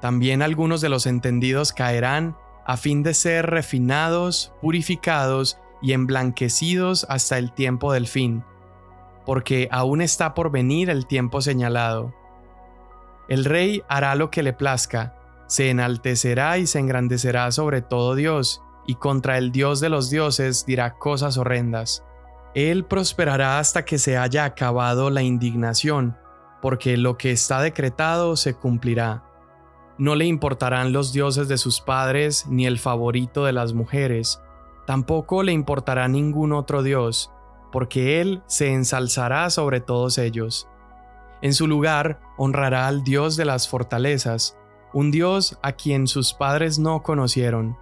También 0.01 0.41
algunos 0.41 0.81
de 0.81 0.89
los 0.89 1.05
entendidos 1.05 1.71
caerán 1.71 2.35
a 2.65 2.77
fin 2.77 3.03
de 3.03 3.13
ser 3.13 3.45
refinados, 3.45 4.51
purificados 4.61 5.57
y 5.81 5.93
emblanquecidos 5.93 7.05
hasta 7.09 7.37
el 7.37 7.53
tiempo 7.53 7.93
del 7.93 8.07
fin, 8.07 8.43
porque 9.25 9.69
aún 9.71 10.01
está 10.01 10.33
por 10.33 10.51
venir 10.51 10.89
el 10.89 11.05
tiempo 11.05 11.41
señalado. 11.41 12.13
El 13.29 13.45
rey 13.45 13.83
hará 13.87 14.15
lo 14.15 14.31
que 14.31 14.43
le 14.43 14.51
plazca, 14.51 15.15
se 15.47 15.69
enaltecerá 15.69 16.57
y 16.57 16.67
se 16.67 16.79
engrandecerá 16.79 17.51
sobre 17.51 17.81
todo 17.81 18.15
Dios, 18.15 18.64
y 18.87 18.95
contra 18.95 19.37
el 19.37 19.51
Dios 19.51 19.79
de 19.79 19.89
los 19.89 20.09
dioses 20.09 20.65
dirá 20.65 20.97
cosas 20.97 21.37
horrendas. 21.37 22.03
Él 22.53 22.85
prosperará 22.85 23.59
hasta 23.59 23.83
que 23.83 23.97
se 23.97 24.17
haya 24.17 24.45
acabado 24.45 25.09
la 25.09 25.21
indignación, 25.21 26.17
porque 26.61 26.97
lo 26.97 27.17
que 27.17 27.31
está 27.31 27.61
decretado 27.61 28.35
se 28.37 28.53
cumplirá. 28.53 29.23
No 29.97 30.15
le 30.15 30.25
importarán 30.25 30.93
los 30.93 31.13
dioses 31.13 31.47
de 31.47 31.57
sus 31.57 31.81
padres 31.81 32.45
ni 32.47 32.65
el 32.65 32.79
favorito 32.79 33.45
de 33.45 33.53
las 33.53 33.73
mujeres, 33.73 34.41
tampoco 34.85 35.43
le 35.43 35.51
importará 35.51 36.07
ningún 36.07 36.53
otro 36.53 36.83
dios, 36.83 37.31
porque 37.71 38.21
él 38.21 38.41
se 38.47 38.73
ensalzará 38.73 39.49
sobre 39.49 39.79
todos 39.81 40.17
ellos. 40.17 40.67
En 41.41 41.53
su 41.53 41.67
lugar 41.67 42.19
honrará 42.37 42.87
al 42.87 43.03
Dios 43.03 43.35
de 43.35 43.45
las 43.45 43.67
fortalezas, 43.67 44.57
un 44.93 45.11
Dios 45.11 45.57
a 45.61 45.73
quien 45.73 46.07
sus 46.07 46.33
padres 46.33 46.79
no 46.79 47.03
conocieron. 47.03 47.77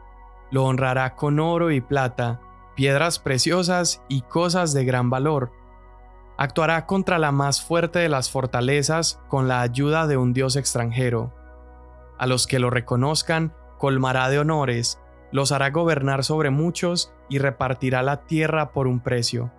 Lo 0.54 0.66
honrará 0.66 1.16
con 1.16 1.40
oro 1.40 1.72
y 1.72 1.82
plata, 1.82 2.40
piedras 2.76 3.18
preciosas 3.18 4.04
y 4.08 4.22
cosas 4.22 4.72
de 4.72 4.86
gran 4.86 5.10
valor. 5.10 5.52
Actuará 6.38 6.86
contra 6.86 7.18
la 7.18 7.32
más 7.32 7.64
fuerte 7.64 7.98
de 7.98 8.08
las 8.08 8.30
fortalezas 8.30 9.20
con 9.30 9.48
la 9.48 9.62
ayuda 9.62 10.06
de 10.06 10.16
un 10.16 10.32
Dios 10.32 10.56
extranjero. 10.56 11.34
A 12.20 12.28
los 12.28 12.46
que 12.46 12.60
lo 12.60 12.70
reconozcan, 12.70 13.56
colmará 13.80 14.30
de 14.30 14.38
honores, 14.38 15.00
los 15.32 15.52
hará 15.52 15.72
gobernar 15.72 16.24
sobre 16.24 16.52
muchos 16.52 17.12
y 17.30 17.40
repartirá 17.40 18.04
la 18.04 18.28
tierra 18.28 18.74
por 18.74 18.86
un 18.86 19.00
precio. 19.00 19.52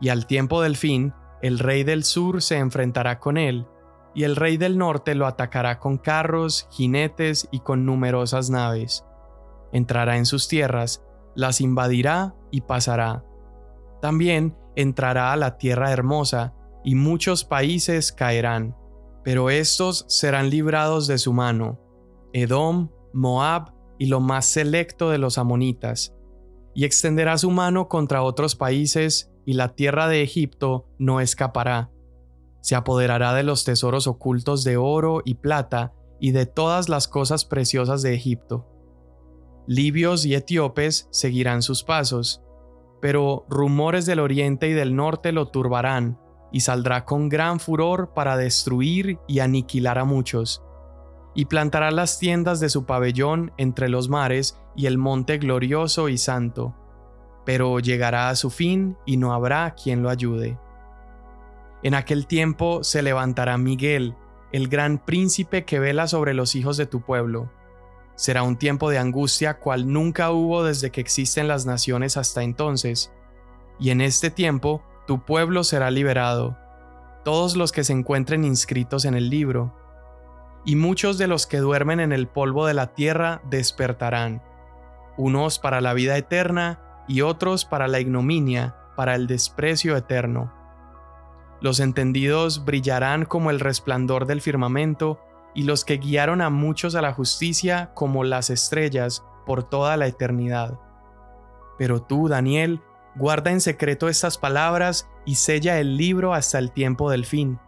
Y 0.00 0.08
al 0.08 0.26
tiempo 0.26 0.60
del 0.60 0.76
fin, 0.76 1.14
el 1.40 1.60
rey 1.60 1.84
del 1.84 2.02
sur 2.02 2.42
se 2.42 2.56
enfrentará 2.56 3.20
con 3.20 3.38
él, 3.38 3.68
y 4.12 4.24
el 4.24 4.34
rey 4.34 4.56
del 4.56 4.76
norte 4.76 5.14
lo 5.14 5.28
atacará 5.28 5.78
con 5.78 5.98
carros, 5.98 6.66
jinetes 6.72 7.46
y 7.52 7.60
con 7.60 7.86
numerosas 7.86 8.50
naves. 8.50 9.04
Entrará 9.72 10.16
en 10.16 10.26
sus 10.26 10.48
tierras, 10.48 11.04
las 11.34 11.60
invadirá 11.60 12.34
y 12.50 12.62
pasará. 12.62 13.24
También 14.00 14.56
entrará 14.76 15.32
a 15.32 15.36
la 15.36 15.58
tierra 15.58 15.92
hermosa, 15.92 16.54
y 16.82 16.94
muchos 16.94 17.44
países 17.44 18.10
caerán, 18.10 18.74
pero 19.22 19.50
estos 19.50 20.06
serán 20.08 20.48
librados 20.48 21.06
de 21.06 21.18
su 21.18 21.34
mano, 21.34 21.78
Edom, 22.32 22.90
Moab 23.12 23.74
y 23.98 24.06
lo 24.06 24.20
más 24.20 24.46
selecto 24.46 25.10
de 25.10 25.18
los 25.18 25.36
amonitas, 25.36 26.14
y 26.74 26.84
extenderá 26.84 27.36
su 27.36 27.50
mano 27.50 27.88
contra 27.88 28.22
otros 28.22 28.56
países, 28.56 29.30
y 29.44 29.52
la 29.54 29.74
tierra 29.74 30.08
de 30.08 30.22
Egipto 30.22 30.86
no 30.98 31.20
escapará 31.20 31.90
se 32.60 32.74
apoderará 32.74 33.34
de 33.34 33.42
los 33.42 33.64
tesoros 33.64 34.06
ocultos 34.06 34.64
de 34.64 34.76
oro 34.76 35.22
y 35.24 35.34
plata 35.34 35.94
y 36.20 36.32
de 36.32 36.46
todas 36.46 36.88
las 36.88 37.08
cosas 37.08 37.44
preciosas 37.44 38.02
de 38.02 38.14
Egipto. 38.14 38.66
Libios 39.72 40.26
y 40.26 40.34
etíopes 40.34 41.06
seguirán 41.12 41.62
sus 41.62 41.84
pasos, 41.84 42.42
pero 43.00 43.46
rumores 43.48 44.04
del 44.04 44.18
oriente 44.18 44.66
y 44.66 44.72
del 44.72 44.96
norte 44.96 45.30
lo 45.30 45.46
turbarán, 45.46 46.18
y 46.50 46.62
saldrá 46.62 47.04
con 47.04 47.28
gran 47.28 47.60
furor 47.60 48.12
para 48.12 48.36
destruir 48.36 49.20
y 49.28 49.38
aniquilar 49.38 50.00
a 50.00 50.04
muchos, 50.04 50.60
y 51.36 51.44
plantará 51.44 51.92
las 51.92 52.18
tiendas 52.18 52.58
de 52.58 52.68
su 52.68 52.84
pabellón 52.84 53.52
entre 53.58 53.88
los 53.88 54.08
mares 54.08 54.58
y 54.74 54.86
el 54.86 54.98
monte 54.98 55.38
glorioso 55.38 56.08
y 56.08 56.18
santo, 56.18 56.74
pero 57.46 57.78
llegará 57.78 58.28
a 58.28 58.34
su 58.34 58.50
fin 58.50 58.96
y 59.06 59.18
no 59.18 59.32
habrá 59.32 59.76
quien 59.80 60.02
lo 60.02 60.10
ayude. 60.10 60.58
En 61.84 61.94
aquel 61.94 62.26
tiempo 62.26 62.82
se 62.82 63.02
levantará 63.02 63.56
Miguel, 63.56 64.16
el 64.50 64.66
gran 64.66 64.98
príncipe 64.98 65.64
que 65.64 65.78
vela 65.78 66.08
sobre 66.08 66.34
los 66.34 66.56
hijos 66.56 66.76
de 66.76 66.86
tu 66.86 67.02
pueblo. 67.02 67.52
Será 68.20 68.42
un 68.42 68.58
tiempo 68.58 68.90
de 68.90 68.98
angustia 68.98 69.54
cual 69.54 69.90
nunca 69.90 70.30
hubo 70.30 70.62
desde 70.62 70.90
que 70.90 71.00
existen 71.00 71.48
las 71.48 71.64
naciones 71.64 72.18
hasta 72.18 72.42
entonces. 72.42 73.10
Y 73.78 73.88
en 73.88 74.02
este 74.02 74.30
tiempo 74.30 74.82
tu 75.06 75.24
pueblo 75.24 75.64
será 75.64 75.90
liberado, 75.90 76.58
todos 77.24 77.56
los 77.56 77.72
que 77.72 77.82
se 77.82 77.94
encuentren 77.94 78.44
inscritos 78.44 79.06
en 79.06 79.14
el 79.14 79.30
libro. 79.30 79.74
Y 80.66 80.76
muchos 80.76 81.16
de 81.16 81.28
los 81.28 81.46
que 81.46 81.60
duermen 81.60 81.98
en 81.98 82.12
el 82.12 82.28
polvo 82.28 82.66
de 82.66 82.74
la 82.74 82.88
tierra 82.88 83.40
despertarán, 83.48 84.42
unos 85.16 85.58
para 85.58 85.80
la 85.80 85.94
vida 85.94 86.18
eterna 86.18 87.04
y 87.08 87.22
otros 87.22 87.64
para 87.64 87.88
la 87.88 88.00
ignominia, 88.00 88.76
para 88.96 89.14
el 89.14 89.28
desprecio 89.28 89.96
eterno. 89.96 90.52
Los 91.62 91.80
entendidos 91.80 92.66
brillarán 92.66 93.24
como 93.24 93.48
el 93.48 93.60
resplandor 93.60 94.26
del 94.26 94.42
firmamento, 94.42 95.18
y 95.54 95.64
los 95.64 95.84
que 95.84 95.98
guiaron 95.98 96.40
a 96.40 96.50
muchos 96.50 96.94
a 96.94 97.02
la 97.02 97.12
justicia 97.12 97.92
como 97.94 98.24
las 98.24 98.50
estrellas 98.50 99.24
por 99.46 99.62
toda 99.64 99.96
la 99.96 100.06
eternidad. 100.06 100.78
Pero 101.78 102.02
tú, 102.02 102.28
Daniel, 102.28 102.80
guarda 103.16 103.50
en 103.50 103.60
secreto 103.60 104.08
estas 104.08 104.38
palabras 104.38 105.08
y 105.24 105.36
sella 105.36 105.78
el 105.80 105.96
libro 105.96 106.34
hasta 106.34 106.58
el 106.58 106.72
tiempo 106.72 107.10
del 107.10 107.24
fin. 107.24 107.58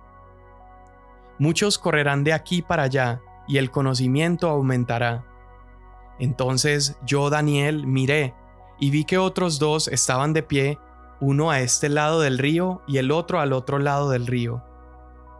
Muchos 1.38 1.78
correrán 1.78 2.24
de 2.24 2.32
aquí 2.32 2.62
para 2.62 2.84
allá, 2.84 3.20
y 3.48 3.58
el 3.58 3.70
conocimiento 3.70 4.48
aumentará. 4.48 5.24
Entonces 6.18 6.96
yo, 7.04 7.30
Daniel, 7.30 7.86
miré, 7.86 8.34
y 8.78 8.90
vi 8.90 9.04
que 9.04 9.18
otros 9.18 9.58
dos 9.58 9.88
estaban 9.88 10.32
de 10.32 10.42
pie 10.42 10.78
uno 11.20 11.50
a 11.50 11.60
este 11.60 11.88
lado 11.88 12.20
del 12.20 12.38
río 12.38 12.82
y 12.86 12.98
el 12.98 13.12
otro 13.12 13.40
al 13.40 13.52
otro 13.52 13.78
lado 13.78 14.10
del 14.10 14.26
río. 14.26 14.64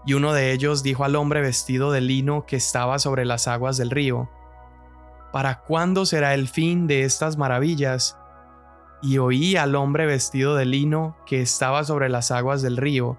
Y 0.04 0.14
uno 0.14 0.32
de 0.32 0.52
ellos 0.52 0.82
dijo 0.82 1.04
al 1.04 1.16
hombre 1.16 1.40
vestido 1.40 1.92
de 1.92 2.00
lino 2.00 2.44
que 2.46 2.56
estaba 2.56 2.98
sobre 2.98 3.24
las 3.24 3.48
aguas 3.48 3.76
del 3.76 3.90
río, 3.90 4.28
¿Para 5.32 5.60
cuándo 5.60 6.04
será 6.04 6.34
el 6.34 6.46
fin 6.46 6.86
de 6.86 7.04
estas 7.04 7.38
maravillas? 7.38 8.18
Y 9.00 9.18
oí 9.18 9.56
al 9.56 9.74
hombre 9.74 10.04
vestido 10.04 10.56
de 10.56 10.66
lino 10.66 11.16
que 11.24 11.40
estaba 11.40 11.84
sobre 11.84 12.10
las 12.10 12.30
aguas 12.30 12.60
del 12.60 12.76
río, 12.76 13.18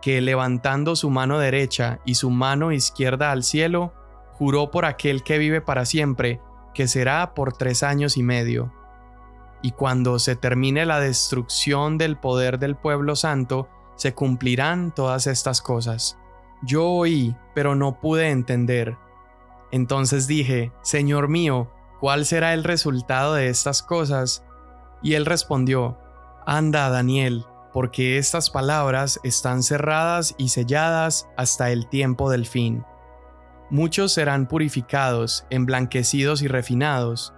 que 0.00 0.20
levantando 0.20 0.96
su 0.96 1.08
mano 1.08 1.38
derecha 1.38 2.00
y 2.04 2.16
su 2.16 2.30
mano 2.30 2.72
izquierda 2.72 3.30
al 3.30 3.44
cielo, 3.44 3.92
juró 4.32 4.72
por 4.72 4.84
aquel 4.84 5.22
que 5.22 5.38
vive 5.38 5.60
para 5.60 5.84
siempre, 5.84 6.40
que 6.74 6.88
será 6.88 7.34
por 7.34 7.52
tres 7.52 7.84
años 7.84 8.16
y 8.16 8.24
medio 8.24 8.72
y 9.62 9.70
cuando 9.70 10.18
se 10.18 10.36
termine 10.36 10.84
la 10.84 11.00
destrucción 11.00 11.96
del 11.96 12.18
poder 12.18 12.58
del 12.58 12.76
pueblo 12.76 13.16
santo, 13.16 13.68
se 13.94 14.12
cumplirán 14.12 14.92
todas 14.92 15.28
estas 15.28 15.62
cosas. 15.62 16.18
Yo 16.62 16.88
oí, 16.88 17.36
pero 17.54 17.74
no 17.74 18.00
pude 18.00 18.30
entender. 18.30 18.96
Entonces 19.72 20.26
dije, 20.26 20.72
Señor 20.82 21.28
mío, 21.28 21.70
¿cuál 22.00 22.24
será 22.24 22.54
el 22.54 22.62
resultado 22.62 23.34
de 23.34 23.48
estas 23.48 23.82
cosas? 23.82 24.44
Y 25.02 25.14
él 25.14 25.26
respondió, 25.26 25.98
Anda, 26.46 26.88
Daniel, 26.90 27.44
porque 27.72 28.18
estas 28.18 28.50
palabras 28.50 29.18
están 29.24 29.62
cerradas 29.62 30.34
y 30.38 30.50
selladas 30.50 31.28
hasta 31.36 31.70
el 31.70 31.88
tiempo 31.88 32.30
del 32.30 32.46
fin. 32.46 32.84
Muchos 33.70 34.12
serán 34.12 34.46
purificados, 34.46 35.46
emblanquecidos 35.48 36.42
y 36.42 36.48
refinados. 36.48 37.32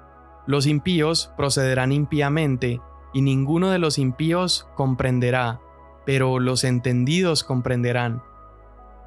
Los 0.46 0.66
impíos 0.66 1.32
procederán 1.36 1.92
impíamente, 1.92 2.80
y 3.12 3.22
ninguno 3.22 3.70
de 3.70 3.78
los 3.78 3.98
impíos 3.98 4.68
comprenderá, 4.74 5.60
pero 6.04 6.40
los 6.40 6.64
entendidos 6.64 7.44
comprenderán. 7.44 8.22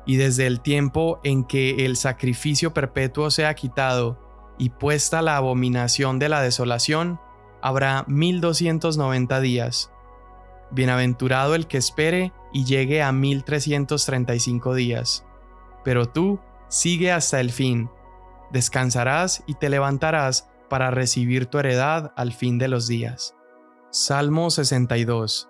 Y 0.08 0.16
desde 0.16 0.48
el 0.48 0.62
tiempo 0.62 1.20
en 1.24 1.44
que 1.44 1.86
el 1.86 1.98
sacrificio 1.98 2.74
perpetuo 2.74 3.30
sea 3.30 3.54
quitado 3.54 4.18
y 4.58 4.70
puesta 4.70 5.22
la 5.22 5.36
abominación 5.36 6.18
de 6.18 6.30
la 6.30 6.42
desolación, 6.42 7.20
habrá 7.62 8.06
mil 8.08 8.42
doscientos 8.42 8.98
noventa 8.98 9.42
días. 9.42 9.92
Bienaventurado 10.72 11.54
el 11.54 11.68
que 11.68 11.78
espere 11.78 12.34
y 12.54 12.66
llegue 12.66 13.04
a 13.04 13.12
mil 13.12 13.44
trescientos 13.44 14.06
treinta 14.06 14.34
y 14.34 14.40
cinco 14.40 14.74
días. 14.74 15.26
Pero 15.84 16.08
tú 16.08 16.40
sigue 16.70 17.12
hasta 17.12 17.40
el 17.42 17.52
fin. 17.52 17.90
Descansarás 18.52 19.44
y 19.46 19.56
te 19.56 19.70
levantarás 19.70 20.50
para 20.70 20.90
recibir 20.90 21.48
tu 21.48 21.60
heredad 21.60 22.14
al 22.16 22.32
fin 22.32 22.58
de 22.58 22.70
los 22.70 22.88
días. 22.88 23.36
Salmo 23.92 24.50
62 24.50 25.50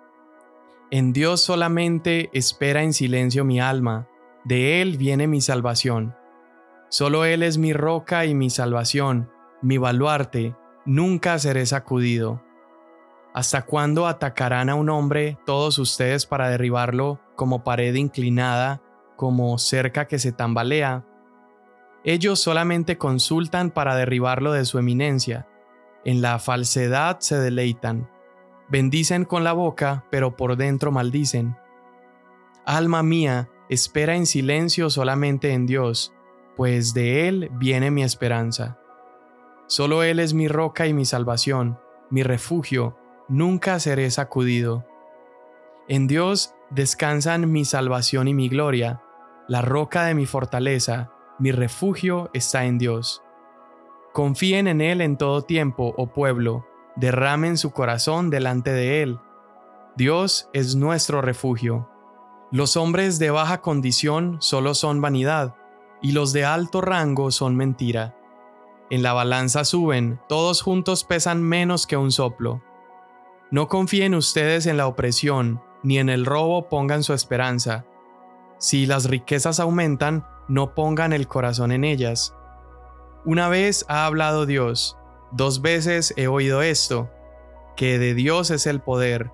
En 0.90 1.12
Dios 1.12 1.40
solamente 1.40 2.30
espera 2.32 2.82
en 2.82 2.92
silencio 2.92 3.44
mi 3.44 3.60
alma, 3.60 4.08
de 4.48 4.80
Él 4.80 4.96
viene 4.96 5.26
mi 5.26 5.42
salvación. 5.42 6.16
Solo 6.88 7.26
Él 7.26 7.42
es 7.42 7.58
mi 7.58 7.74
roca 7.74 8.24
y 8.24 8.34
mi 8.34 8.48
salvación, 8.48 9.30
mi 9.60 9.76
baluarte, 9.76 10.56
nunca 10.86 11.38
seré 11.38 11.66
sacudido. 11.66 12.42
¿Hasta 13.34 13.66
cuándo 13.66 14.06
atacarán 14.06 14.70
a 14.70 14.74
un 14.74 14.88
hombre 14.88 15.36
todos 15.44 15.78
ustedes 15.78 16.24
para 16.24 16.48
derribarlo 16.48 17.20
como 17.36 17.62
pared 17.62 17.94
inclinada, 17.94 18.80
como 19.16 19.58
cerca 19.58 20.06
que 20.08 20.18
se 20.18 20.32
tambalea? 20.32 21.04
Ellos 22.02 22.40
solamente 22.40 22.96
consultan 22.96 23.70
para 23.70 23.96
derribarlo 23.96 24.52
de 24.52 24.64
su 24.64 24.78
eminencia. 24.78 25.46
En 26.06 26.22
la 26.22 26.38
falsedad 26.38 27.18
se 27.20 27.38
deleitan. 27.38 28.08
Bendicen 28.70 29.26
con 29.26 29.44
la 29.44 29.52
boca, 29.52 30.06
pero 30.10 30.36
por 30.36 30.56
dentro 30.56 30.90
maldicen. 30.90 31.54
Alma 32.64 33.02
mía, 33.02 33.50
espera 33.68 34.16
en 34.16 34.26
silencio 34.26 34.90
solamente 34.90 35.52
en 35.52 35.66
Dios, 35.66 36.14
pues 36.56 36.94
de 36.94 37.28
Él 37.28 37.50
viene 37.52 37.90
mi 37.90 38.02
esperanza. 38.02 38.78
Solo 39.66 40.02
Él 40.02 40.18
es 40.18 40.34
mi 40.34 40.48
roca 40.48 40.86
y 40.86 40.94
mi 40.94 41.04
salvación, 41.04 41.78
mi 42.10 42.22
refugio, 42.22 42.96
nunca 43.28 43.78
seré 43.78 44.10
sacudido. 44.10 44.86
En 45.88 46.06
Dios 46.06 46.54
descansan 46.70 47.50
mi 47.50 47.64
salvación 47.64 48.28
y 48.28 48.34
mi 48.34 48.48
gloria, 48.48 49.02
la 49.46 49.62
roca 49.62 50.04
de 50.04 50.14
mi 50.14 50.26
fortaleza, 50.26 51.10
mi 51.38 51.52
refugio 51.52 52.30
está 52.32 52.64
en 52.64 52.78
Dios. 52.78 53.22
Confíen 54.12 54.66
en 54.66 54.80
Él 54.80 55.00
en 55.00 55.16
todo 55.16 55.42
tiempo, 55.42 55.94
oh 55.96 56.08
pueblo, 56.08 56.66
derramen 56.96 57.56
su 57.56 57.70
corazón 57.70 58.30
delante 58.30 58.72
de 58.72 59.02
Él. 59.02 59.18
Dios 59.96 60.50
es 60.52 60.74
nuestro 60.74 61.22
refugio. 61.22 61.88
Los 62.50 62.78
hombres 62.78 63.18
de 63.18 63.30
baja 63.30 63.60
condición 63.60 64.38
solo 64.40 64.74
son 64.74 65.02
vanidad, 65.02 65.54
y 66.00 66.12
los 66.12 66.32
de 66.32 66.46
alto 66.46 66.80
rango 66.80 67.30
son 67.30 67.56
mentira. 67.56 68.16
En 68.88 69.02
la 69.02 69.12
balanza 69.12 69.66
suben, 69.66 70.18
todos 70.30 70.62
juntos 70.62 71.04
pesan 71.04 71.42
menos 71.42 71.86
que 71.86 71.98
un 71.98 72.10
soplo. 72.10 72.62
No 73.50 73.68
confíen 73.68 74.14
ustedes 74.14 74.64
en 74.64 74.78
la 74.78 74.86
opresión, 74.86 75.60
ni 75.82 75.98
en 75.98 76.08
el 76.08 76.24
robo 76.24 76.70
pongan 76.70 77.02
su 77.02 77.12
esperanza. 77.12 77.84
Si 78.56 78.86
las 78.86 79.10
riquezas 79.10 79.60
aumentan, 79.60 80.26
no 80.48 80.74
pongan 80.74 81.12
el 81.12 81.28
corazón 81.28 81.70
en 81.70 81.84
ellas. 81.84 82.34
Una 83.26 83.50
vez 83.50 83.84
ha 83.88 84.06
hablado 84.06 84.46
Dios, 84.46 84.96
dos 85.32 85.60
veces 85.60 86.14
he 86.16 86.28
oído 86.28 86.62
esto, 86.62 87.10
que 87.76 87.98
de 87.98 88.14
Dios 88.14 88.50
es 88.50 88.66
el 88.66 88.80
poder, 88.80 89.30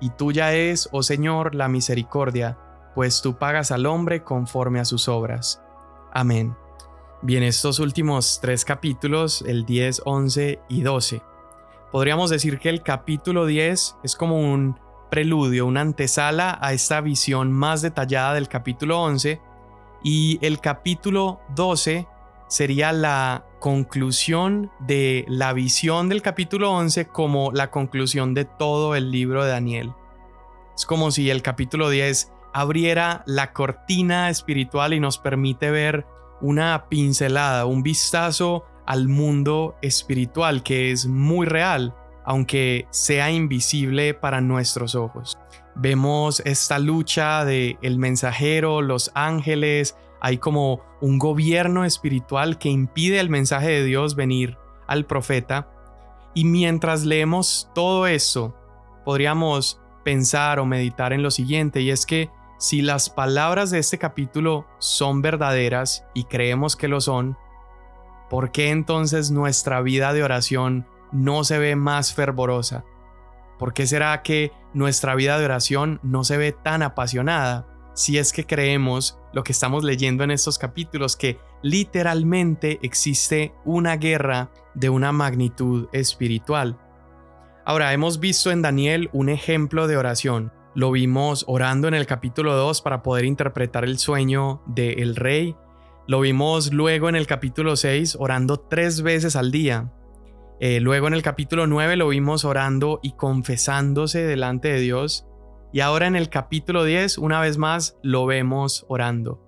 y 0.00 0.10
tuya 0.10 0.54
es, 0.54 0.88
oh 0.92 1.02
Señor, 1.02 1.54
la 1.54 1.68
misericordia, 1.68 2.58
pues 2.98 3.22
tú 3.22 3.36
pagas 3.36 3.70
al 3.70 3.86
hombre 3.86 4.24
conforme 4.24 4.80
a 4.80 4.84
sus 4.84 5.06
obras. 5.06 5.62
Amén. 6.12 6.56
Bien, 7.22 7.44
estos 7.44 7.78
últimos 7.78 8.40
tres 8.42 8.64
capítulos, 8.64 9.44
el 9.46 9.64
10, 9.64 10.02
11 10.04 10.58
y 10.68 10.80
12, 10.80 11.22
podríamos 11.92 12.28
decir 12.28 12.58
que 12.58 12.68
el 12.68 12.82
capítulo 12.82 13.46
10 13.46 13.98
es 14.02 14.16
como 14.16 14.40
un 14.40 14.80
preludio, 15.12 15.66
una 15.66 15.82
antesala 15.82 16.58
a 16.60 16.72
esta 16.72 17.00
visión 17.00 17.52
más 17.52 17.82
detallada 17.82 18.34
del 18.34 18.48
capítulo 18.48 19.00
11, 19.00 19.40
y 20.02 20.40
el 20.42 20.58
capítulo 20.58 21.38
12 21.54 22.08
sería 22.48 22.90
la 22.90 23.46
conclusión 23.60 24.72
de 24.80 25.24
la 25.28 25.52
visión 25.52 26.08
del 26.08 26.20
capítulo 26.20 26.72
11 26.72 27.06
como 27.06 27.52
la 27.52 27.70
conclusión 27.70 28.34
de 28.34 28.44
todo 28.44 28.96
el 28.96 29.12
libro 29.12 29.44
de 29.44 29.52
Daniel. 29.52 29.92
Es 30.76 30.84
como 30.84 31.12
si 31.12 31.30
el 31.30 31.42
capítulo 31.42 31.90
10 31.90 32.32
abriera 32.60 33.22
la 33.24 33.52
cortina 33.52 34.30
espiritual 34.30 34.92
y 34.92 34.98
nos 34.98 35.18
permite 35.18 35.70
ver 35.70 36.04
una 36.40 36.88
pincelada, 36.88 37.66
un 37.66 37.84
vistazo 37.84 38.64
al 38.84 39.06
mundo 39.06 39.76
espiritual 39.80 40.64
que 40.64 40.90
es 40.90 41.06
muy 41.06 41.46
real, 41.46 41.94
aunque 42.24 42.88
sea 42.90 43.30
invisible 43.30 44.12
para 44.12 44.40
nuestros 44.40 44.96
ojos. 44.96 45.38
Vemos 45.76 46.40
esta 46.44 46.80
lucha 46.80 47.44
de 47.44 47.78
el 47.80 47.98
mensajero, 47.98 48.82
los 48.82 49.12
ángeles, 49.14 49.96
hay 50.20 50.38
como 50.38 50.80
un 51.00 51.20
gobierno 51.20 51.84
espiritual 51.84 52.58
que 52.58 52.70
impide 52.70 53.20
al 53.20 53.30
mensaje 53.30 53.68
de 53.68 53.84
Dios 53.84 54.16
venir 54.16 54.58
al 54.88 55.06
profeta. 55.06 55.70
Y 56.34 56.44
mientras 56.44 57.04
leemos 57.04 57.70
todo 57.72 58.08
eso, 58.08 58.56
podríamos 59.04 59.80
pensar 60.04 60.58
o 60.58 60.66
meditar 60.66 61.12
en 61.12 61.22
lo 61.22 61.30
siguiente, 61.30 61.82
y 61.82 61.90
es 61.90 62.04
que 62.04 62.30
si 62.58 62.82
las 62.82 63.08
palabras 63.08 63.70
de 63.70 63.78
este 63.78 63.98
capítulo 63.98 64.66
son 64.78 65.22
verdaderas 65.22 66.04
y 66.12 66.24
creemos 66.24 66.74
que 66.74 66.88
lo 66.88 67.00
son, 67.00 67.38
¿por 68.28 68.50
qué 68.50 68.70
entonces 68.70 69.30
nuestra 69.30 69.80
vida 69.80 70.12
de 70.12 70.24
oración 70.24 70.86
no 71.12 71.44
se 71.44 71.58
ve 71.58 71.76
más 71.76 72.12
fervorosa? 72.12 72.84
¿Por 73.60 73.72
qué 73.72 73.86
será 73.86 74.22
que 74.22 74.52
nuestra 74.74 75.14
vida 75.14 75.38
de 75.38 75.44
oración 75.44 76.00
no 76.02 76.24
se 76.24 76.36
ve 76.36 76.50
tan 76.52 76.82
apasionada 76.82 77.66
si 77.94 78.18
es 78.18 78.32
que 78.32 78.44
creemos 78.44 79.18
lo 79.32 79.44
que 79.44 79.52
estamos 79.52 79.84
leyendo 79.84 80.24
en 80.24 80.32
estos 80.32 80.58
capítulos, 80.58 81.16
que 81.16 81.38
literalmente 81.62 82.80
existe 82.82 83.54
una 83.64 83.96
guerra 83.96 84.50
de 84.74 84.90
una 84.90 85.12
magnitud 85.12 85.88
espiritual? 85.92 86.76
Ahora, 87.64 87.92
hemos 87.92 88.18
visto 88.18 88.50
en 88.50 88.62
Daniel 88.62 89.10
un 89.12 89.28
ejemplo 89.28 89.86
de 89.86 89.96
oración. 89.96 90.52
Lo 90.78 90.92
vimos 90.92 91.44
orando 91.48 91.88
en 91.88 91.94
el 91.94 92.06
capítulo 92.06 92.54
2 92.54 92.82
para 92.82 93.02
poder 93.02 93.24
interpretar 93.24 93.82
el 93.82 93.98
sueño 93.98 94.62
del 94.64 95.16
rey. 95.16 95.56
Lo 96.06 96.20
vimos 96.20 96.72
luego 96.72 97.08
en 97.08 97.16
el 97.16 97.26
capítulo 97.26 97.74
6 97.74 98.16
orando 98.20 98.60
tres 98.60 99.02
veces 99.02 99.34
al 99.34 99.50
día. 99.50 99.92
Eh, 100.60 100.78
luego 100.78 101.08
en 101.08 101.14
el 101.14 101.22
capítulo 101.22 101.66
9 101.66 101.96
lo 101.96 102.06
vimos 102.06 102.44
orando 102.44 103.00
y 103.02 103.16
confesándose 103.16 104.24
delante 104.24 104.68
de 104.68 104.78
Dios. 104.78 105.26
Y 105.72 105.80
ahora 105.80 106.06
en 106.06 106.14
el 106.14 106.28
capítulo 106.28 106.84
10, 106.84 107.18
una 107.18 107.40
vez 107.40 107.58
más, 107.58 107.98
lo 108.04 108.24
vemos 108.26 108.86
orando. 108.88 109.44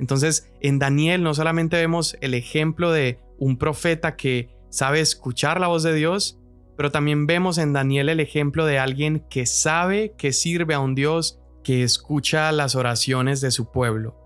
Entonces, 0.00 0.52
en 0.62 0.80
Daniel 0.80 1.22
no 1.22 1.32
solamente 1.32 1.76
vemos 1.76 2.16
el 2.20 2.34
ejemplo 2.34 2.90
de 2.90 3.20
un 3.38 3.56
profeta 3.56 4.16
que 4.16 4.50
sabe 4.68 4.98
escuchar 4.98 5.60
la 5.60 5.68
voz 5.68 5.84
de 5.84 5.94
Dios, 5.94 6.40
pero 6.76 6.90
también 6.90 7.26
vemos 7.26 7.58
en 7.58 7.72
Daniel 7.72 8.08
el 8.08 8.20
ejemplo 8.20 8.66
de 8.66 8.78
alguien 8.78 9.26
que 9.30 9.46
sabe 9.46 10.14
que 10.16 10.32
sirve 10.32 10.74
a 10.74 10.80
un 10.80 10.94
Dios 10.94 11.40
que 11.62 11.82
escucha 11.82 12.50
las 12.52 12.74
oraciones 12.74 13.40
de 13.40 13.50
su 13.50 13.70
pueblo. 13.70 14.18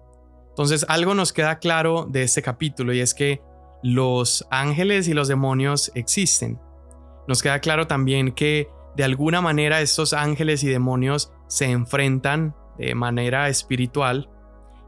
Entonces, 0.51 0.87
algo 0.89 1.15
nos 1.15 1.33
queda 1.33 1.59
claro 1.59 2.07
de 2.11 2.23
este 2.23 2.41
capítulo 2.41 2.95
y 2.95 3.01
es 3.01 3.13
que 3.13 3.43
los 3.83 4.47
ángeles 4.51 5.07
y 5.07 5.15
los 5.15 5.29
demonios 5.29 5.93
existen. 5.95 6.59
Nos 7.29 7.43
queda 7.43 7.61
claro 7.61 7.87
también 7.87 8.33
que 8.33 8.69
de 8.97 9.05
alguna 9.05 9.41
manera 9.43 9.83
estos 9.83 10.15
ángeles 10.15 10.65
y 10.65 10.69
demonios 10.69 11.33
se 11.49 11.67
enfrentan 11.67 12.57
de 12.79 12.95
manera 12.95 13.49
espiritual 13.49 14.31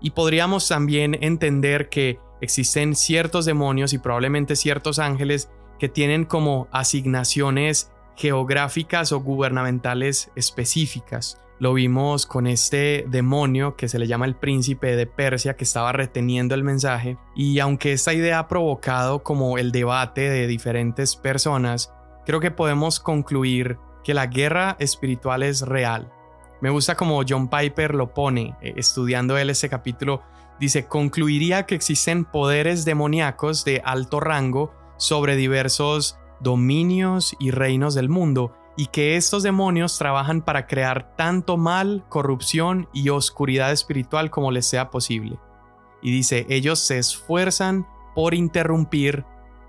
y 0.00 0.12
podríamos 0.12 0.68
también 0.68 1.18
entender 1.20 1.88
que 1.88 2.18
existen 2.40 2.94
ciertos 2.94 3.44
demonios 3.44 3.92
y 3.92 3.98
probablemente 3.98 4.56
ciertos 4.56 4.98
ángeles 4.98 5.50
que 5.78 5.88
tienen 5.88 6.24
como 6.24 6.68
asignaciones 6.72 7.92
geográficas 8.16 9.12
o 9.12 9.20
gubernamentales 9.20 10.30
específicas. 10.34 11.40
Lo 11.60 11.74
vimos 11.74 12.26
con 12.26 12.46
este 12.46 13.04
demonio 13.08 13.74
que 13.74 13.88
se 13.88 13.98
le 13.98 14.06
llama 14.06 14.26
el 14.26 14.36
príncipe 14.36 14.94
de 14.94 15.06
Persia 15.06 15.56
que 15.56 15.64
estaba 15.64 15.90
reteniendo 15.92 16.54
el 16.54 16.62
mensaje 16.62 17.18
y 17.34 17.58
aunque 17.58 17.92
esta 17.92 18.12
idea 18.12 18.38
ha 18.38 18.48
provocado 18.48 19.24
como 19.24 19.58
el 19.58 19.72
debate 19.72 20.30
de 20.30 20.46
diferentes 20.46 21.16
personas, 21.16 21.92
creo 22.26 22.38
que 22.38 22.52
podemos 22.52 23.00
concluir 23.00 23.76
que 24.04 24.14
la 24.14 24.26
guerra 24.26 24.76
espiritual 24.78 25.42
es 25.42 25.62
real. 25.62 26.12
Me 26.60 26.70
gusta 26.70 26.96
como 26.96 27.22
John 27.28 27.48
Piper 27.48 27.94
lo 27.94 28.14
pone, 28.14 28.56
eh, 28.62 28.74
estudiando 28.76 29.36
él 29.36 29.50
ese 29.50 29.68
capítulo, 29.68 30.22
dice, 30.58 30.86
concluiría 30.86 31.66
que 31.66 31.74
existen 31.74 32.24
poderes 32.24 32.84
demoníacos 32.84 33.64
de 33.64 33.80
alto 33.84 34.20
rango 34.20 34.72
sobre 34.98 35.37
diversos 35.37 36.18
dominios 36.40 37.34
y 37.38 37.50
reinos 37.50 37.94
del 37.94 38.08
mundo, 38.08 38.54
y 38.76 38.87
que 38.87 39.16
estos 39.16 39.42
demonios 39.42 39.98
trabajan 39.98 40.40
para 40.40 40.68
crear 40.68 41.16
tanto 41.16 41.56
mal, 41.56 42.04
corrupción 42.08 42.88
y 42.92 43.08
oscuridad 43.08 43.72
espiritual 43.72 44.30
como 44.30 44.52
les 44.52 44.66
sea 44.68 44.90
posible. 44.90 45.40
Y 46.00 46.12
dice, 46.12 46.46
ellos 46.48 46.78
se 46.78 46.98
esfuerzan 46.98 47.88
por 48.14 48.34
interrumpir 48.34 49.24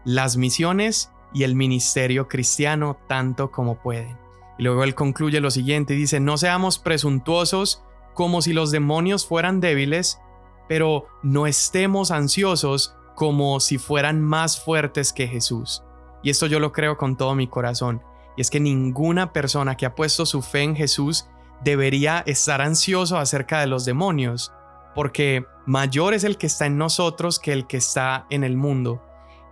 las 0.06 0.38
misiones 0.38 1.12
y 1.34 1.44
el 1.44 1.56
ministerio 1.56 2.28
cristiano 2.28 3.00
tanto 3.08 3.50
como 3.50 3.82
pueden. 3.82 4.18
Y 4.60 4.63
luego 4.63 4.84
él 4.84 4.94
concluye 4.94 5.39
lo 5.39 5.50
siguiente, 5.50 5.94
dice, 5.94 6.20
no 6.20 6.38
seamos 6.38 6.78
presuntuosos 6.78 7.84
como 8.13 8.44
si 8.44 8.54
los 8.54 8.70
demonios 8.70 9.26
fueran 9.26 9.60
débiles, 9.60 10.20
pero 10.68 11.08
no 11.24 11.48
estemos 11.48 12.12
ansiosos 12.12 12.96
como 13.20 13.60
si 13.60 13.78
fueran 13.78 14.22
más 14.22 14.58
fuertes 14.58 15.12
que 15.12 15.28
Jesús. 15.28 15.84
Y 16.24 16.30
esto 16.30 16.48
yo 16.48 16.58
lo 16.62 16.72
creo 16.72 16.96
con 16.96 17.18
todo 17.18 17.36
mi 17.36 17.50
corazón. 17.50 18.02
Y 18.38 18.42
es 18.42 18.50
que 18.50 18.62
ninguna 18.62 19.34
persona 19.34 19.76
que 19.76 19.86
ha 19.86 19.94
puesto 19.94 20.26
su 20.26 20.42
fe 20.42 20.62
en 20.62 20.74
Jesús 20.74 21.28
debería 21.62 22.24
estar 22.26 22.62
ansioso 22.62 23.18
acerca 23.18 23.60
de 23.60 23.68
los 23.68 23.84
demonios, 23.84 24.54
porque 24.96 25.46
mayor 25.66 26.14
es 26.14 26.24
el 26.24 26.38
que 26.38 26.48
está 26.48 26.66
en 26.66 26.78
nosotros 26.78 27.40
que 27.40 27.52
el 27.52 27.68
que 27.68 27.76
está 27.76 28.26
en 28.30 28.46
el 28.46 28.56
mundo. 28.56 29.04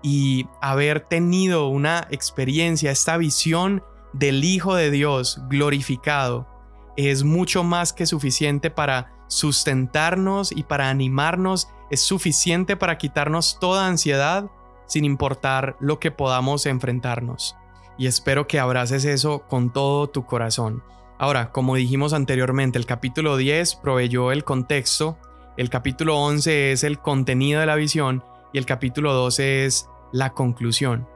Y 0.02 0.48
haber 0.62 1.02
tenido 1.02 1.68
una 1.68 2.08
experiencia, 2.10 2.90
esta 2.90 3.18
visión 3.18 3.84
del 4.14 4.46
Hijo 4.46 4.76
de 4.76 4.92
Dios 4.92 5.42
glorificado, 5.50 6.48
es 6.96 7.26
mucho 7.26 7.66
más 7.66 7.92
que 7.92 8.06
suficiente 8.06 8.72
para 8.72 9.12
sustentarnos 9.28 10.54
y 10.54 10.64
para 10.64 10.90
animarnos, 10.90 11.68
es 11.89 12.02
suficiente 12.02 12.76
para 12.76 12.97
quitarnos 12.97 13.60
toda 13.60 13.88
ansiedad 13.88 14.50
sin 14.86 15.06
importar 15.06 15.76
lo 15.80 16.00
que 16.00 16.12
podamos 16.12 16.65
enfrentarnos. 16.65 17.56
Y 17.97 18.08
espero 18.08 18.47
que 18.47 18.60
abraces 18.60 19.06
eso 19.06 19.39
con 19.47 19.71
todo 19.71 20.08
tu 20.08 20.26
corazón. 20.26 20.84
Ahora, 21.17 21.52
como 21.52 21.76
dijimos 21.76 22.13
anteriormente, 22.13 22.78
el 22.78 22.86
capítulo 22.86 23.38
10 23.38 23.76
proveyó 23.76 24.32
el 24.32 24.43
contexto, 24.43 25.17
el 25.58 25.69
capítulo 25.69 26.17
11 26.17 26.71
es 26.71 26.84
el 26.84 27.00
contenido 27.00 27.60
de 27.60 27.65
la 27.65 27.76
visión 27.76 28.23
y 28.54 28.60
el 28.60 28.65
capítulo 28.65 29.13
12 29.13 29.65
es 29.65 29.89
la 30.12 30.34
conclusión. 30.34 31.08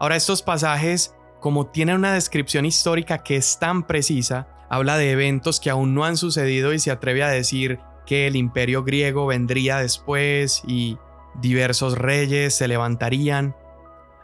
Ahora, 0.00 0.16
estos 0.16 0.42
pasajes, 0.42 1.14
como 1.40 1.66
tienen 1.66 1.96
una 1.96 2.12
descripción 2.12 2.66
histórica 2.66 3.18
que 3.18 3.36
es 3.36 3.58
tan 3.60 3.86
precisa, 3.86 4.48
habla 4.68 4.98
de 4.98 5.12
eventos 5.12 5.60
que 5.60 5.70
aún 5.70 5.94
no 5.94 6.04
han 6.04 6.16
sucedido 6.16 6.72
y 6.72 6.80
se 6.80 6.90
atreve 6.90 7.22
a 7.22 7.28
decir 7.28 7.78
que 8.06 8.26
el 8.26 8.36
imperio 8.36 8.84
griego 8.84 9.26
vendría 9.26 9.78
después 9.78 10.62
y 10.66 10.98
diversos 11.40 11.98
reyes 11.98 12.54
se 12.54 12.68
levantarían. 12.68 13.54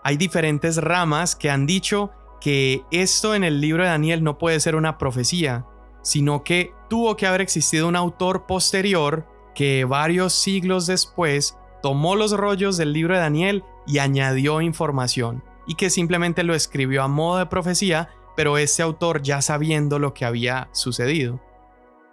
Hay 0.02 0.16
diferentes 0.16 0.78
ramas 0.78 1.36
que 1.36 1.50
han 1.50 1.66
dicho 1.66 2.10
que 2.40 2.82
esto 2.90 3.34
en 3.34 3.44
el 3.44 3.60
libro 3.60 3.82
de 3.82 3.90
Daniel 3.90 4.24
no 4.24 4.38
puede 4.38 4.58
ser 4.60 4.74
una 4.74 4.98
profecía, 4.98 5.66
sino 6.02 6.42
que 6.42 6.72
tuvo 6.88 7.16
que 7.16 7.26
haber 7.26 7.40
existido 7.40 7.86
un 7.86 7.96
autor 7.96 8.46
posterior 8.46 9.26
que 9.54 9.84
varios 9.84 10.32
siglos 10.32 10.86
después 10.86 11.56
tomó 11.82 12.16
los 12.16 12.32
rollos 12.32 12.76
del 12.76 12.92
libro 12.92 13.14
de 13.14 13.20
Daniel 13.20 13.64
y 13.86 13.98
añadió 13.98 14.60
información, 14.60 15.44
y 15.66 15.74
que 15.74 15.90
simplemente 15.90 16.42
lo 16.42 16.54
escribió 16.54 17.02
a 17.02 17.08
modo 17.08 17.38
de 17.38 17.46
profecía, 17.46 18.08
pero 18.36 18.58
este 18.58 18.82
autor 18.82 19.22
ya 19.22 19.42
sabiendo 19.42 19.98
lo 19.98 20.14
que 20.14 20.24
había 20.24 20.68
sucedido. 20.72 21.40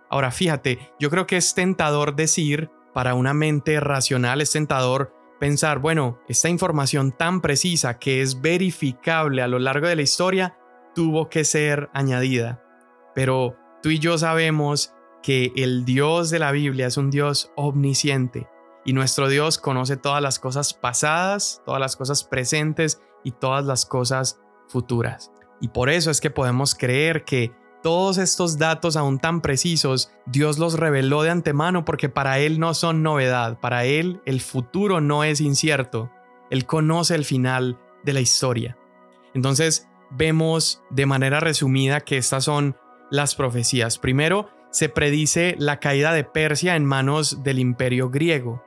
Ahora 0.09 0.31
fíjate, 0.31 0.93
yo 0.99 1.09
creo 1.09 1.27
que 1.27 1.37
es 1.37 1.53
tentador 1.53 2.15
decir 2.15 2.69
para 2.93 3.13
una 3.13 3.33
mente 3.33 3.79
racional 3.79 4.41
es 4.41 4.51
tentador 4.51 5.13
pensar, 5.39 5.79
bueno, 5.79 6.19
esta 6.27 6.49
información 6.49 7.11
tan 7.11 7.41
precisa 7.41 7.99
que 7.99 8.21
es 8.21 8.41
verificable 8.41 9.41
a 9.41 9.47
lo 9.47 9.59
largo 9.59 9.87
de 9.87 9.95
la 9.95 10.01
historia 10.01 10.57
tuvo 10.93 11.29
que 11.29 11.43
ser 11.43 11.89
añadida. 11.93 12.61
Pero 13.15 13.55
tú 13.81 13.89
y 13.89 13.99
yo 13.99 14.17
sabemos 14.17 14.93
que 15.21 15.51
el 15.55 15.85
Dios 15.85 16.29
de 16.29 16.39
la 16.39 16.51
Biblia 16.51 16.87
es 16.87 16.97
un 16.97 17.09
Dios 17.09 17.51
omnisciente 17.55 18.47
y 18.85 18.93
nuestro 18.93 19.27
Dios 19.27 19.57
conoce 19.57 19.97
todas 19.97 20.21
las 20.21 20.39
cosas 20.39 20.73
pasadas, 20.73 21.61
todas 21.65 21.79
las 21.79 21.95
cosas 21.95 22.23
presentes 22.23 23.01
y 23.23 23.31
todas 23.31 23.65
las 23.65 23.85
cosas 23.85 24.41
futuras. 24.67 25.31
Y 25.61 25.69
por 25.69 25.89
eso 25.89 26.11
es 26.11 26.21
que 26.21 26.31
podemos 26.31 26.75
creer 26.75 27.25
que 27.25 27.51
todos 27.81 28.17
estos 28.17 28.57
datos 28.57 28.95
aún 28.95 29.19
tan 29.19 29.41
precisos, 29.41 30.11
Dios 30.25 30.59
los 30.59 30.79
reveló 30.79 31.23
de 31.23 31.29
antemano 31.29 31.85
porque 31.85 32.09
para 32.09 32.39
Él 32.39 32.59
no 32.59 32.73
son 32.73 33.03
novedad, 33.03 33.59
para 33.59 33.85
Él 33.85 34.21
el 34.25 34.41
futuro 34.41 35.01
no 35.01 35.23
es 35.23 35.41
incierto, 35.41 36.11
Él 36.49 36.65
conoce 36.65 37.15
el 37.15 37.25
final 37.25 37.79
de 38.03 38.13
la 38.13 38.21
historia. 38.21 38.77
Entonces 39.33 39.87
vemos 40.09 40.83
de 40.89 41.05
manera 41.05 41.39
resumida 41.39 42.01
que 42.01 42.17
estas 42.17 42.43
son 42.45 42.75
las 43.11 43.35
profecías. 43.35 43.97
Primero, 43.97 44.49
se 44.71 44.89
predice 44.89 45.55
la 45.57 45.79
caída 45.79 46.13
de 46.13 46.23
Persia 46.23 46.75
en 46.75 46.85
manos 46.85 47.43
del 47.43 47.59
imperio 47.59 48.09
griego. 48.09 48.63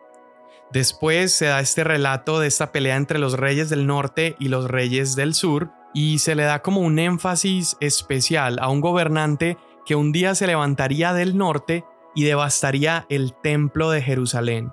Después 0.72 1.33
se 1.33 1.46
da 1.46 1.61
este 1.61 1.85
relato 1.85 2.40
de 2.40 2.48
esta 2.48 2.72
pelea 2.72 2.96
entre 2.96 3.18
los 3.18 3.35
reyes 3.35 3.68
del 3.68 3.87
norte 3.87 4.37
y 4.40 4.48
los 4.48 4.68
reyes 4.68 5.14
del 5.14 5.35
sur, 5.35 5.70
y 5.95 6.19
se 6.19 6.35
le 6.35 6.45
da 6.45 6.63
como 6.63 6.81
un 6.81 6.99
énfasis 6.99 7.77
especial 7.81 8.59
a 8.61 8.69
un 8.69 8.81
gobernante 8.81 9.59
que 9.85 9.95
un 9.95 10.13
día 10.13 10.35
se 10.35 10.47
levantaría 10.47 11.13
del 11.13 11.37
norte 11.37 11.85
y 12.15 12.25
devastaría 12.25 13.07
el 13.09 13.35
templo 13.35 13.91
de 13.91 14.03
Jerusalén. 14.03 14.73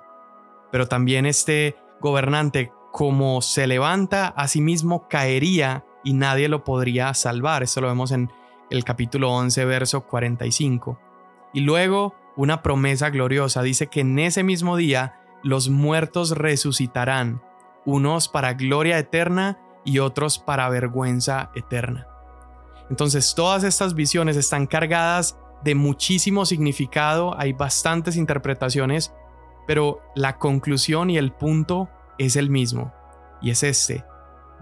Pero 0.70 0.86
también 0.86 1.26
este 1.26 1.76
gobernante, 2.00 2.72
como 2.92 3.42
se 3.42 3.66
levanta, 3.66 4.28
a 4.28 4.48
sí 4.48 4.60
mismo 4.60 5.08
caería 5.08 5.84
y 6.04 6.14
nadie 6.14 6.48
lo 6.48 6.64
podría 6.64 7.12
salvar. 7.14 7.62
Esto 7.62 7.80
lo 7.80 7.88
vemos 7.88 8.12
en 8.12 8.30
el 8.70 8.84
capítulo 8.84 9.32
11, 9.32 9.64
verso 9.64 10.02
45. 10.02 10.98
Y 11.52 11.60
luego 11.60 12.14
una 12.36 12.62
promesa 12.62 13.10
gloriosa 13.10 13.62
dice 13.62 13.88
que 13.88 14.00
en 14.00 14.18
ese 14.18 14.42
mismo 14.42 14.76
día 14.76 15.20
los 15.42 15.68
muertos 15.68 16.30
resucitarán, 16.32 17.42
unos 17.84 18.28
para 18.28 18.54
gloria 18.54 18.98
eterna 18.98 19.58
y 19.84 19.98
otros 19.98 20.38
para 20.38 20.68
vergüenza 20.68 21.50
eterna. 21.54 22.06
Entonces 22.90 23.34
todas 23.34 23.64
estas 23.64 23.94
visiones 23.94 24.36
están 24.36 24.66
cargadas 24.66 25.38
de 25.62 25.74
muchísimo 25.74 26.46
significado, 26.46 27.38
hay 27.38 27.52
bastantes 27.52 28.16
interpretaciones, 28.16 29.12
pero 29.66 30.00
la 30.14 30.38
conclusión 30.38 31.10
y 31.10 31.18
el 31.18 31.32
punto 31.32 31.88
es 32.18 32.36
el 32.36 32.50
mismo, 32.50 32.92
y 33.40 33.50
es 33.50 33.62
este. 33.62 34.04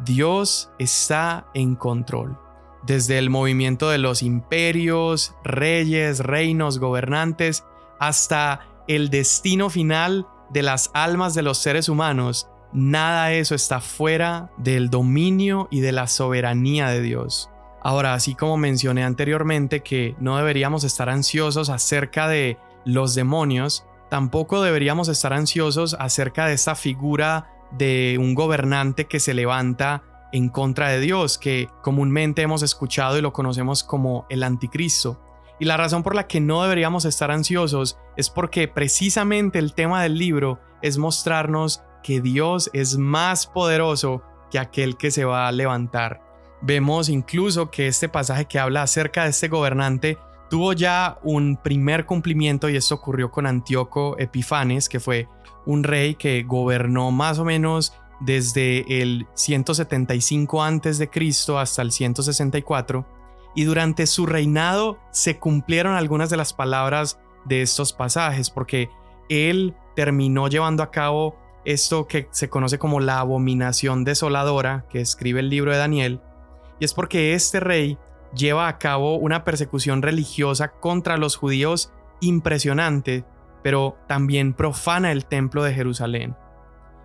Dios 0.04 0.70
está 0.78 1.46
en 1.54 1.74
control. 1.74 2.38
Desde 2.85 3.18
el 3.18 3.31
movimiento 3.31 3.90
de 3.90 3.98
los 3.98 4.22
imperios, 4.22 5.35
reyes, 5.42 6.20
reinos, 6.20 6.78
gobernantes, 6.78 7.64
hasta 7.98 8.61
el 8.87 9.11
destino 9.11 9.70
final 9.70 10.26
de 10.50 10.62
las 10.62 10.90
almas 10.94 11.35
de 11.35 11.42
los 11.42 11.59
seres 11.59 11.88
humanos, 11.88 12.48
Nada 12.72 13.26
de 13.26 13.40
eso 13.40 13.54
está 13.54 13.81
fuera 13.81 14.50
del 14.59 14.90
dominio 14.90 15.68
y 15.70 15.81
de 15.81 15.92
la 15.92 16.07
soberanía 16.07 16.88
de 16.88 17.00
Dios. 17.00 17.50
Ahora, 17.83 18.14
así 18.14 18.35
como 18.35 18.57
mencioné 18.57 19.04
anteriormente 19.04 19.81
que 19.81 20.14
no 20.18 20.37
deberíamos 20.37 20.85
estar 20.85 21.09
ansiosos 21.09 21.70
acerca 21.70 22.28
de 22.28 22.59
los 22.85 23.14
demonios, 23.14 23.87
tampoco 24.11 24.62
deberíamos 24.62 25.09
estar 25.09 25.33
ansiosos 25.33 25.96
acerca 25.98 26.46
de 26.46 26.54
esta 26.54 26.74
figura 26.74 27.50
de 27.70 28.16
un 28.20 28.35
gobernante 28.35 29.07
que 29.07 29.20
se 29.20 29.35
levanta 29.35 30.02
en 30.33 30.48
contra 30.48 30.88
de 30.88 31.00
Dios, 31.00 31.38
que 31.38 31.68
comúnmente 31.83 32.42
hemos 32.42 32.62
escuchado 32.62 33.16
y 33.18 33.22
lo 33.22 33.33
conocemos 33.33 33.85
como 33.85 34.26
el 34.28 34.42
anticristo. 34.42 35.20
Y 35.59 35.64
la 35.64 35.76
razón 35.76 36.02
por 36.02 36.14
la 36.14 36.26
que 36.26 36.40
no 36.40 36.62
deberíamos 36.62 37.04
estar 37.04 37.31
ansiosos 37.31 37.98
es 38.16 38.31
porque 38.31 38.68
precisamente 38.68 39.59
el 39.59 39.74
tema 39.74 40.02
del 40.02 40.18
libro 40.18 40.61
es 40.83 40.98
mostrarnos 40.98 41.83
que 42.02 42.20
Dios 42.20 42.70
es 42.72 42.96
más 42.96 43.46
poderoso 43.46 44.22
que 44.50 44.58
aquel 44.58 44.96
que 44.96 45.11
se 45.11 45.24
va 45.24 45.48
a 45.48 45.52
levantar. 45.52 46.20
Vemos 46.61 47.08
incluso 47.08 47.70
que 47.70 47.87
este 47.87 48.08
pasaje 48.08 48.46
que 48.46 48.58
habla 48.58 48.82
acerca 48.82 49.24
de 49.24 49.30
este 49.30 49.48
gobernante 49.48 50.18
tuvo 50.50 50.72
ya 50.72 51.18
un 51.22 51.56
primer 51.56 52.06
cumplimiento 52.06 52.68
y 52.68 52.76
esto 52.76 52.94
ocurrió 52.94 53.30
con 53.30 53.46
Antíoco 53.46 54.16
Epifanes, 54.18 54.88
que 54.88 55.00
fue 55.00 55.28
un 55.66 55.84
rey 55.84 56.14
que 56.14 56.42
gobernó 56.42 57.11
más 57.11 57.38
o 57.38 57.44
menos 57.44 57.92
desde 58.20 59.02
el 59.02 59.26
175 59.34 60.62
a.C. 60.62 61.11
hasta 61.56 61.82
el 61.82 61.92
164 61.92 63.06
y 63.54 63.64
durante 63.64 64.06
su 64.06 64.26
reinado 64.26 64.98
se 65.11 65.38
cumplieron 65.38 65.94
algunas 65.94 66.30
de 66.30 66.37
las 66.37 66.52
palabras 66.52 67.18
de 67.44 67.62
estos 67.62 67.92
pasajes 67.92 68.50
porque 68.50 68.90
él 69.28 69.74
terminó 69.94 70.48
llevando 70.48 70.82
a 70.82 70.90
cabo 70.90 71.37
esto 71.64 72.07
que 72.07 72.29
se 72.31 72.49
conoce 72.49 72.79
como 72.79 73.01
la 73.01 73.21
abominación 73.21 74.05
desoladora 74.05 74.87
que 74.90 75.01
escribe 75.01 75.40
el 75.40 75.51
libro 75.51 75.73
de 75.73 75.79
Daniel, 75.79 76.21
y 76.81 76.85
es 76.85 76.94
porque 76.94 77.35
este 77.35 77.61
rey 77.61 77.99
lleva 78.35 78.68
a 78.68 78.79
cabo 78.79 79.16
una 79.16 79.44
persecución 79.44 80.03
religiosa 80.03 80.68
contra 80.68 81.16
los 81.16 81.37
judíos 81.37 81.92
impresionante, 82.21 83.25
pero 83.62 83.97
también 84.07 84.53
profana 84.53 85.12
el 85.12 85.25
templo 85.27 85.62
de 85.62 85.75
Jerusalén. 85.75 86.37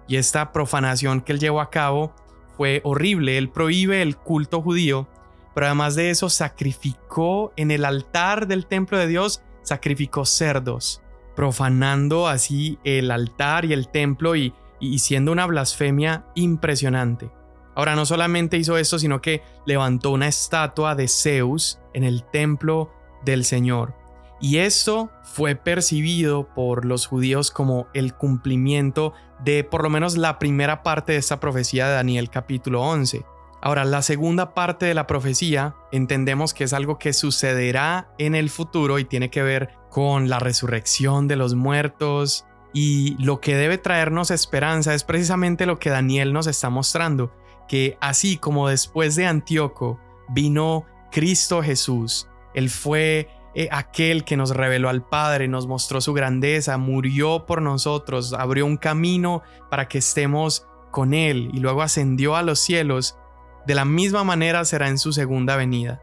Y 0.07 0.17
esta 0.17 0.51
profanación 0.51 1.21
que 1.21 1.31
él 1.31 1.39
llevó 1.39 1.61
a 1.61 1.69
cabo 1.69 2.13
fue 2.57 2.81
horrible. 2.83 3.37
Él 3.37 3.49
prohíbe 3.49 4.01
el 4.01 4.17
culto 4.17 4.61
judío, 4.61 5.07
pero 5.53 5.67
además 5.67 5.95
de 5.95 6.09
eso 6.09 6.29
sacrificó 6.29 7.53
en 7.55 7.71
el 7.71 7.85
altar 7.85 8.47
del 8.47 8.65
templo 8.65 8.97
de 8.97 9.07
Dios, 9.07 9.41
sacrificó 9.61 10.25
cerdos, 10.25 11.01
profanando 11.35 12.27
así 12.27 12.79
el 12.83 13.11
altar 13.11 13.65
y 13.65 13.73
el 13.73 13.87
templo 13.87 14.35
y, 14.35 14.53
y 14.79 14.99
siendo 14.99 15.31
una 15.31 15.45
blasfemia 15.45 16.25
impresionante. 16.35 17.31
Ahora 17.75 17.95
no 17.95 18.05
solamente 18.05 18.57
hizo 18.57 18.77
esto, 18.77 18.99
sino 18.99 19.21
que 19.21 19.41
levantó 19.65 20.11
una 20.11 20.27
estatua 20.27 20.95
de 20.95 21.07
Zeus 21.07 21.79
en 21.93 22.03
el 22.03 22.23
templo 22.23 22.91
del 23.25 23.45
Señor. 23.45 23.95
Y 24.39 24.57
esto 24.57 25.09
fue 25.23 25.55
percibido 25.55 26.53
por 26.53 26.85
los 26.85 27.07
judíos 27.07 27.49
como 27.49 27.87
el 27.93 28.13
cumplimiento 28.13 29.13
de 29.43 29.63
por 29.63 29.83
lo 29.83 29.89
menos 29.89 30.17
la 30.17 30.37
primera 30.37 30.83
parte 30.83 31.13
de 31.13 31.17
esta 31.17 31.39
profecía 31.39 31.87
de 31.87 31.93
Daniel 31.93 32.29
capítulo 32.29 32.81
11. 32.81 33.25
Ahora, 33.65 33.85
la 33.85 34.01
segunda 34.01 34.53
parte 34.53 34.85
de 34.85 34.93
la 34.93 35.07
profecía 35.07 35.73
entendemos 35.93 36.53
que 36.53 36.65
es 36.65 36.73
algo 36.73 36.99
que 36.99 37.13
sucederá 37.13 38.09
en 38.17 38.35
el 38.35 38.49
futuro 38.49 38.99
y 38.99 39.05
tiene 39.05 39.29
que 39.29 39.41
ver 39.41 39.69
con 39.89 40.27
la 40.27 40.37
resurrección 40.37 41.29
de 41.29 41.37
los 41.37 41.55
muertos. 41.55 42.45
Y 42.73 43.15
lo 43.23 43.39
que 43.39 43.55
debe 43.55 43.77
traernos 43.77 44.31
esperanza 44.31 44.93
es 44.93 45.05
precisamente 45.05 45.65
lo 45.65 45.79
que 45.79 45.91
Daniel 45.91 46.33
nos 46.33 46.47
está 46.47 46.69
mostrando, 46.69 47.31
que 47.69 47.97
así 48.01 48.35
como 48.35 48.67
después 48.67 49.15
de 49.15 49.27
Antíoco 49.27 49.97
vino 50.27 50.85
Cristo 51.09 51.63
Jesús, 51.63 52.27
Él 52.53 52.69
fue 52.69 53.29
eh, 53.55 53.69
aquel 53.71 54.25
que 54.25 54.35
nos 54.35 54.49
reveló 54.49 54.89
al 54.89 55.07
Padre, 55.07 55.47
nos 55.47 55.67
mostró 55.67 56.01
su 56.01 56.11
grandeza, 56.11 56.77
murió 56.77 57.45
por 57.45 57.61
nosotros, 57.61 58.33
abrió 58.33 58.65
un 58.65 58.75
camino 58.75 59.41
para 59.69 59.87
que 59.87 59.99
estemos 59.99 60.67
con 60.91 61.13
Él 61.13 61.49
y 61.53 61.61
luego 61.61 61.81
ascendió 61.81 62.35
a 62.35 62.41
los 62.41 62.59
cielos, 62.59 63.17
de 63.65 63.75
la 63.75 63.85
misma 63.85 64.23
manera 64.23 64.65
será 64.65 64.87
en 64.87 64.97
su 64.97 65.13
segunda 65.13 65.55
venida. 65.55 66.01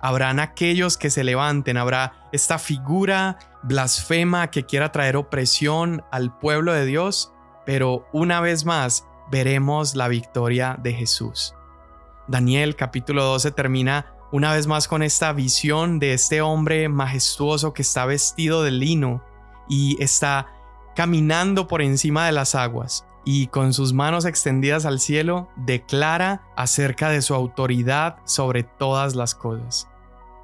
Habrán 0.00 0.40
aquellos 0.40 0.96
que 0.96 1.10
se 1.10 1.24
levanten, 1.24 1.76
habrá 1.76 2.28
esta 2.32 2.58
figura 2.58 3.38
blasfema 3.62 4.50
que 4.50 4.64
quiera 4.64 4.92
traer 4.92 5.16
opresión 5.16 6.02
al 6.10 6.36
pueblo 6.38 6.72
de 6.72 6.86
Dios, 6.86 7.32
pero 7.66 8.08
una 8.12 8.40
vez 8.40 8.64
más 8.64 9.06
veremos 9.30 9.94
la 9.94 10.08
victoria 10.08 10.76
de 10.82 10.94
Jesús. 10.94 11.54
Daniel 12.28 12.76
capítulo 12.76 13.24
12 13.24 13.50
termina 13.50 14.14
una 14.32 14.54
vez 14.54 14.66
más 14.66 14.88
con 14.88 15.02
esta 15.02 15.32
visión 15.32 15.98
de 15.98 16.14
este 16.14 16.40
hombre 16.40 16.88
majestuoso 16.88 17.72
que 17.72 17.82
está 17.82 18.06
vestido 18.06 18.62
de 18.62 18.70
lino 18.70 19.22
y 19.68 20.02
está 20.02 20.46
caminando 20.94 21.66
por 21.66 21.82
encima 21.82 22.26
de 22.26 22.32
las 22.32 22.54
aguas 22.54 23.04
y 23.24 23.48
con 23.48 23.72
sus 23.72 23.92
manos 23.92 24.24
extendidas 24.24 24.86
al 24.86 25.00
cielo 25.00 25.48
declara 25.56 26.42
acerca 26.56 27.10
de 27.10 27.22
su 27.22 27.34
autoridad 27.34 28.16
sobre 28.24 28.62
todas 28.62 29.14
las 29.14 29.34
cosas. 29.34 29.88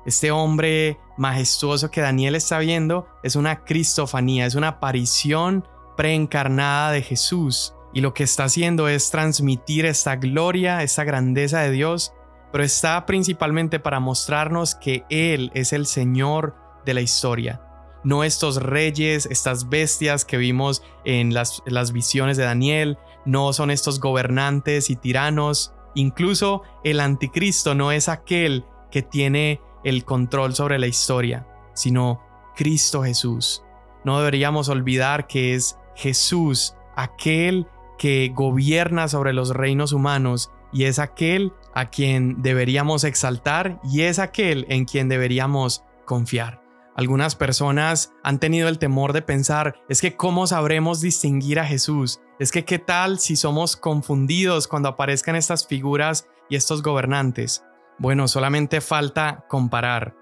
Este 0.05 0.31
hombre 0.31 0.99
majestuoso 1.17 1.91
que 1.91 2.01
Daniel 2.01 2.35
está 2.35 2.59
viendo 2.59 3.09
es 3.23 3.37
una 3.37 3.65
cristofanía, 3.65 4.47
es 4.47 4.55
una 4.55 4.69
aparición 4.69 5.67
preencarnada 5.97 6.93
de 6.93 7.03
Jesús 7.03 7.75
y 7.93 8.01
lo 8.03 8.15
que 8.15 8.25
está 8.25 8.45
haciendo 8.45 8.89
es 8.89 9.11
transmitir 9.11 9.87
esta 9.87 10.17
gloria, 10.17 10.83
esta 10.83 11.05
grandeza 11.05 11.61
de 11.61 11.71
Dios 11.71 12.13
pero 12.57 12.65
está 12.65 13.05
principalmente 13.05 13.79
para 13.79 14.01
mostrarnos 14.01 14.75
que 14.75 15.05
Él 15.11 15.51
es 15.53 15.75
el 15.75 15.85
Señor 15.85 16.55
de 16.87 16.95
la 16.95 17.03
historia. 17.03 17.61
No 18.07 18.23
estos 18.23 18.63
reyes, 18.63 19.27
estas 19.27 19.69
bestias 19.69 20.25
que 20.25 20.37
vimos 20.37 20.85
en 21.05 21.35
las, 21.35 21.61
visiones 21.93 22.37
de 22.37 22.45
Daniel, 22.45 22.99
no 23.25 23.53
son 23.53 23.73
estos 23.73 23.99
gobernantes 23.99 24.91
y 24.91 24.95
tiranos. 24.95 25.75
Incluso 25.97 26.63
el 26.85 27.01
anticristo 27.01 27.75
no 27.75 27.91
es 27.91 28.09
aquel 28.09 28.65
que 28.93 29.03
tiene 29.03 29.61
el 29.83 30.05
control 30.05 30.55
sobre 30.55 30.79
la 30.79 30.87
historia, 30.87 31.49
sino 31.75 32.23
Cristo 32.55 33.03
Jesús. 33.03 33.65
No 34.05 34.19
deberíamos 34.19 34.69
olvidar 34.69 35.27
que 35.27 35.55
es 35.55 35.77
Jesús 35.97 36.77
aquel 36.95 37.67
que 37.99 38.31
gobierna 38.33 39.09
sobre 39.09 39.33
los 39.33 39.51
reinos 39.51 39.93
humanos 39.93 40.53
y 40.73 40.85
es 40.85 41.01
aquel 41.01 41.53
a 41.75 41.91
quien 41.91 42.41
deberíamos 42.41 43.03
exaltar 43.03 43.81
y 43.83 44.03
es 44.03 44.21
aquel 44.21 44.65
en 44.69 44.85
quien 44.85 45.09
deberíamos 45.09 45.83
confiar. 46.05 46.66
Algunas 46.97 47.37
personas 47.37 48.15
han 48.23 48.39
tenido 48.39 48.69
el 48.69 48.79
temor 48.79 49.13
de 49.13 49.21
pensar, 49.21 49.75
es 49.89 50.01
que 50.01 50.17
¿cómo 50.17 50.47
sabremos 50.47 51.03
distinguir 51.03 51.61
a 51.61 51.67
Jesús? 51.67 52.21
Es 52.39 52.51
que 52.51 52.65
¿qué 52.65 52.79
tal 52.79 53.19
si 53.19 53.37
somos 53.37 53.77
confundidos 53.77 54.67
cuando 54.67 54.89
aparezcan 54.89 55.37
estas 55.37 55.67
figuras 55.67 56.27
y 56.49 56.57
estos 56.57 56.83
gobernantes? 56.83 57.65
Bueno, 57.99 58.29
solamente 58.29 58.81
falta 58.81 59.45
comparar. 59.49 60.17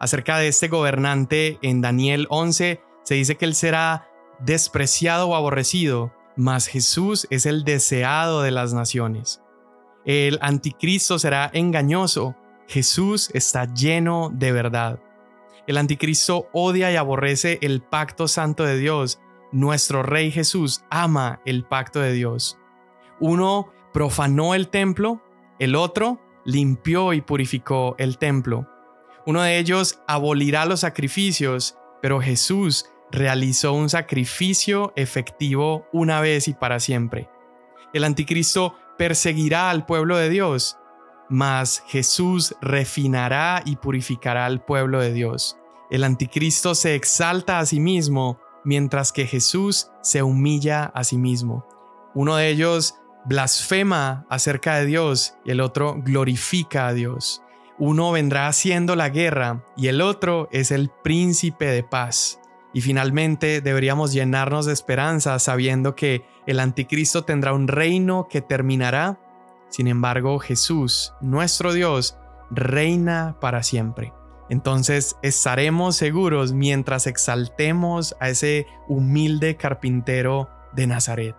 Acerca 0.00 0.36
de 0.36 0.48
este 0.48 0.68
gobernante 0.68 1.58
en 1.62 1.80
Daniel 1.80 2.26
11 2.28 2.82
se 3.04 3.14
dice 3.14 3.36
que 3.36 3.46
él 3.46 3.54
será 3.54 4.06
despreciado 4.38 5.28
o 5.28 5.34
aborrecido, 5.34 6.12
mas 6.36 6.66
Jesús 6.66 7.26
es 7.30 7.46
el 7.46 7.64
deseado 7.64 8.42
de 8.42 8.50
las 8.50 8.74
naciones. 8.74 9.40
El 10.04 10.38
anticristo 10.42 11.18
será 11.18 11.50
engañoso. 11.54 12.36
Jesús 12.66 13.30
está 13.32 13.64
lleno 13.72 14.30
de 14.32 14.52
verdad. 14.52 15.00
El 15.66 15.76
anticristo 15.76 16.48
odia 16.52 16.90
y 16.92 16.96
aborrece 16.96 17.58
el 17.62 17.82
pacto 17.82 18.28
santo 18.28 18.64
de 18.64 18.78
Dios. 18.78 19.20
Nuestro 19.52 20.02
Rey 20.02 20.30
Jesús 20.30 20.84
ama 20.90 21.40
el 21.44 21.64
pacto 21.64 22.00
de 22.00 22.12
Dios. 22.12 22.58
Uno 23.20 23.72
profanó 23.92 24.54
el 24.54 24.68
templo, 24.68 25.22
el 25.58 25.74
otro 25.74 26.20
limpió 26.44 27.12
y 27.12 27.20
purificó 27.20 27.94
el 27.98 28.18
templo. 28.18 28.68
Uno 29.26 29.42
de 29.42 29.58
ellos 29.58 30.00
abolirá 30.06 30.64
los 30.64 30.80
sacrificios, 30.80 31.76
pero 32.00 32.20
Jesús 32.20 32.86
realizó 33.10 33.74
un 33.74 33.90
sacrificio 33.90 34.92
efectivo 34.96 35.86
una 35.92 36.20
vez 36.20 36.48
y 36.48 36.54
para 36.54 36.80
siempre. 36.80 37.28
El 37.92 38.04
anticristo 38.04 38.74
perseguirá 38.96 39.70
al 39.70 39.84
pueblo 39.84 40.16
de 40.16 40.28
Dios, 40.30 40.77
mas 41.28 41.82
Jesús 41.86 42.54
refinará 42.60 43.62
y 43.64 43.76
purificará 43.76 44.46
al 44.46 44.64
pueblo 44.64 45.00
de 45.00 45.12
Dios. 45.12 45.58
El 45.90 46.04
anticristo 46.04 46.74
se 46.74 46.94
exalta 46.94 47.58
a 47.58 47.66
sí 47.66 47.80
mismo, 47.80 48.40
mientras 48.64 49.12
que 49.12 49.26
Jesús 49.26 49.90
se 50.02 50.22
humilla 50.22 50.84
a 50.94 51.04
sí 51.04 51.16
mismo. 51.16 51.66
Uno 52.14 52.36
de 52.36 52.48
ellos 52.48 52.96
blasfema 53.24 54.26
acerca 54.28 54.76
de 54.76 54.86
Dios 54.86 55.34
y 55.44 55.50
el 55.50 55.60
otro 55.60 55.96
glorifica 56.02 56.88
a 56.88 56.92
Dios. 56.92 57.42
Uno 57.78 58.10
vendrá 58.10 58.48
haciendo 58.48 58.96
la 58.96 59.08
guerra 59.08 59.64
y 59.76 59.88
el 59.88 60.00
otro 60.00 60.48
es 60.50 60.70
el 60.70 60.90
príncipe 61.02 61.66
de 61.66 61.82
paz. 61.82 62.40
Y 62.74 62.80
finalmente 62.80 63.60
deberíamos 63.60 64.12
llenarnos 64.12 64.66
de 64.66 64.72
esperanza 64.72 65.38
sabiendo 65.38 65.94
que 65.94 66.24
el 66.46 66.60
anticristo 66.60 67.24
tendrá 67.24 67.52
un 67.52 67.68
reino 67.68 68.26
que 68.28 68.40
terminará. 68.40 69.20
Sin 69.68 69.86
embargo, 69.86 70.38
Jesús, 70.38 71.14
nuestro 71.20 71.72
Dios, 71.72 72.16
reina 72.50 73.36
para 73.40 73.62
siempre. 73.62 74.12
Entonces 74.48 75.16
estaremos 75.22 75.96
seguros 75.96 76.52
mientras 76.52 77.06
exaltemos 77.06 78.16
a 78.18 78.30
ese 78.30 78.66
humilde 78.88 79.56
carpintero 79.56 80.48
de 80.72 80.86
Nazaret. 80.86 81.36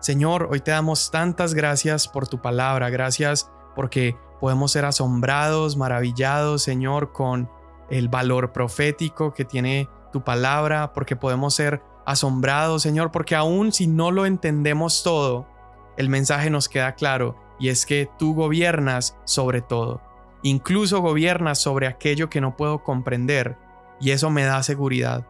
Señor, 0.00 0.48
hoy 0.50 0.60
te 0.60 0.72
damos 0.72 1.10
tantas 1.10 1.54
gracias 1.54 2.08
por 2.08 2.28
tu 2.28 2.42
palabra, 2.42 2.90
gracias 2.90 3.50
porque 3.74 4.16
podemos 4.40 4.72
ser 4.72 4.84
asombrados, 4.84 5.76
maravillados, 5.76 6.62
Señor, 6.62 7.12
con 7.12 7.48
el 7.88 8.08
valor 8.08 8.52
profético 8.52 9.32
que 9.32 9.44
tiene 9.44 9.88
tu 10.12 10.22
palabra, 10.22 10.92
porque 10.92 11.16
podemos 11.16 11.54
ser 11.54 11.82
asombrados, 12.04 12.82
Señor, 12.82 13.12
porque 13.12 13.36
aún 13.36 13.72
si 13.72 13.86
no 13.86 14.10
lo 14.10 14.26
entendemos 14.26 15.02
todo, 15.02 15.46
el 15.96 16.08
mensaje 16.08 16.50
nos 16.50 16.68
queda 16.68 16.94
claro 16.94 17.36
y 17.58 17.68
es 17.68 17.86
que 17.86 18.08
tú 18.18 18.34
gobiernas 18.34 19.16
sobre 19.24 19.60
todo. 19.60 20.00
Incluso 20.42 21.00
gobiernas 21.00 21.58
sobre 21.58 21.86
aquello 21.86 22.28
que 22.28 22.40
no 22.40 22.56
puedo 22.56 22.82
comprender 22.82 23.56
y 24.00 24.10
eso 24.10 24.30
me 24.30 24.44
da 24.44 24.62
seguridad. 24.62 25.26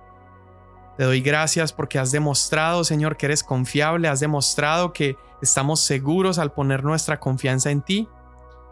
Te 0.96 1.04
doy 1.04 1.20
gracias 1.20 1.72
porque 1.72 1.98
has 1.98 2.12
demostrado, 2.12 2.84
Señor, 2.84 3.16
que 3.16 3.26
eres 3.26 3.42
confiable, 3.42 4.08
has 4.08 4.20
demostrado 4.20 4.92
que 4.92 5.16
estamos 5.40 5.80
seguros 5.80 6.38
al 6.38 6.52
poner 6.52 6.84
nuestra 6.84 7.18
confianza 7.18 7.70
en 7.70 7.82
ti 7.82 8.08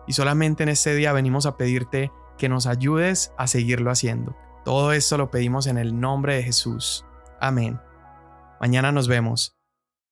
y 0.07 0.13
solamente 0.13 0.63
en 0.63 0.71
este 0.71 0.95
día 0.95 1.13
venimos 1.13 1.47
a 1.47 1.57
pedirte 1.57 2.11
que 2.39 2.49
nos 2.49 2.67
ayudes 2.67 3.33
a 3.37 3.47
seguirlo 3.47 3.91
haciendo. 3.91 4.35
Todo 4.65 4.93
esto 4.93 5.19
lo 5.19 5.31
pedimos 5.31 5.67
en 5.67 5.79
el 5.79 5.99
nombre 6.01 6.37
de 6.37 6.43
Jesús. 6.43 7.05
Amén. 7.41 7.81
Mañana 8.61 8.93
nos 8.93 9.09
vemos. 9.09 9.60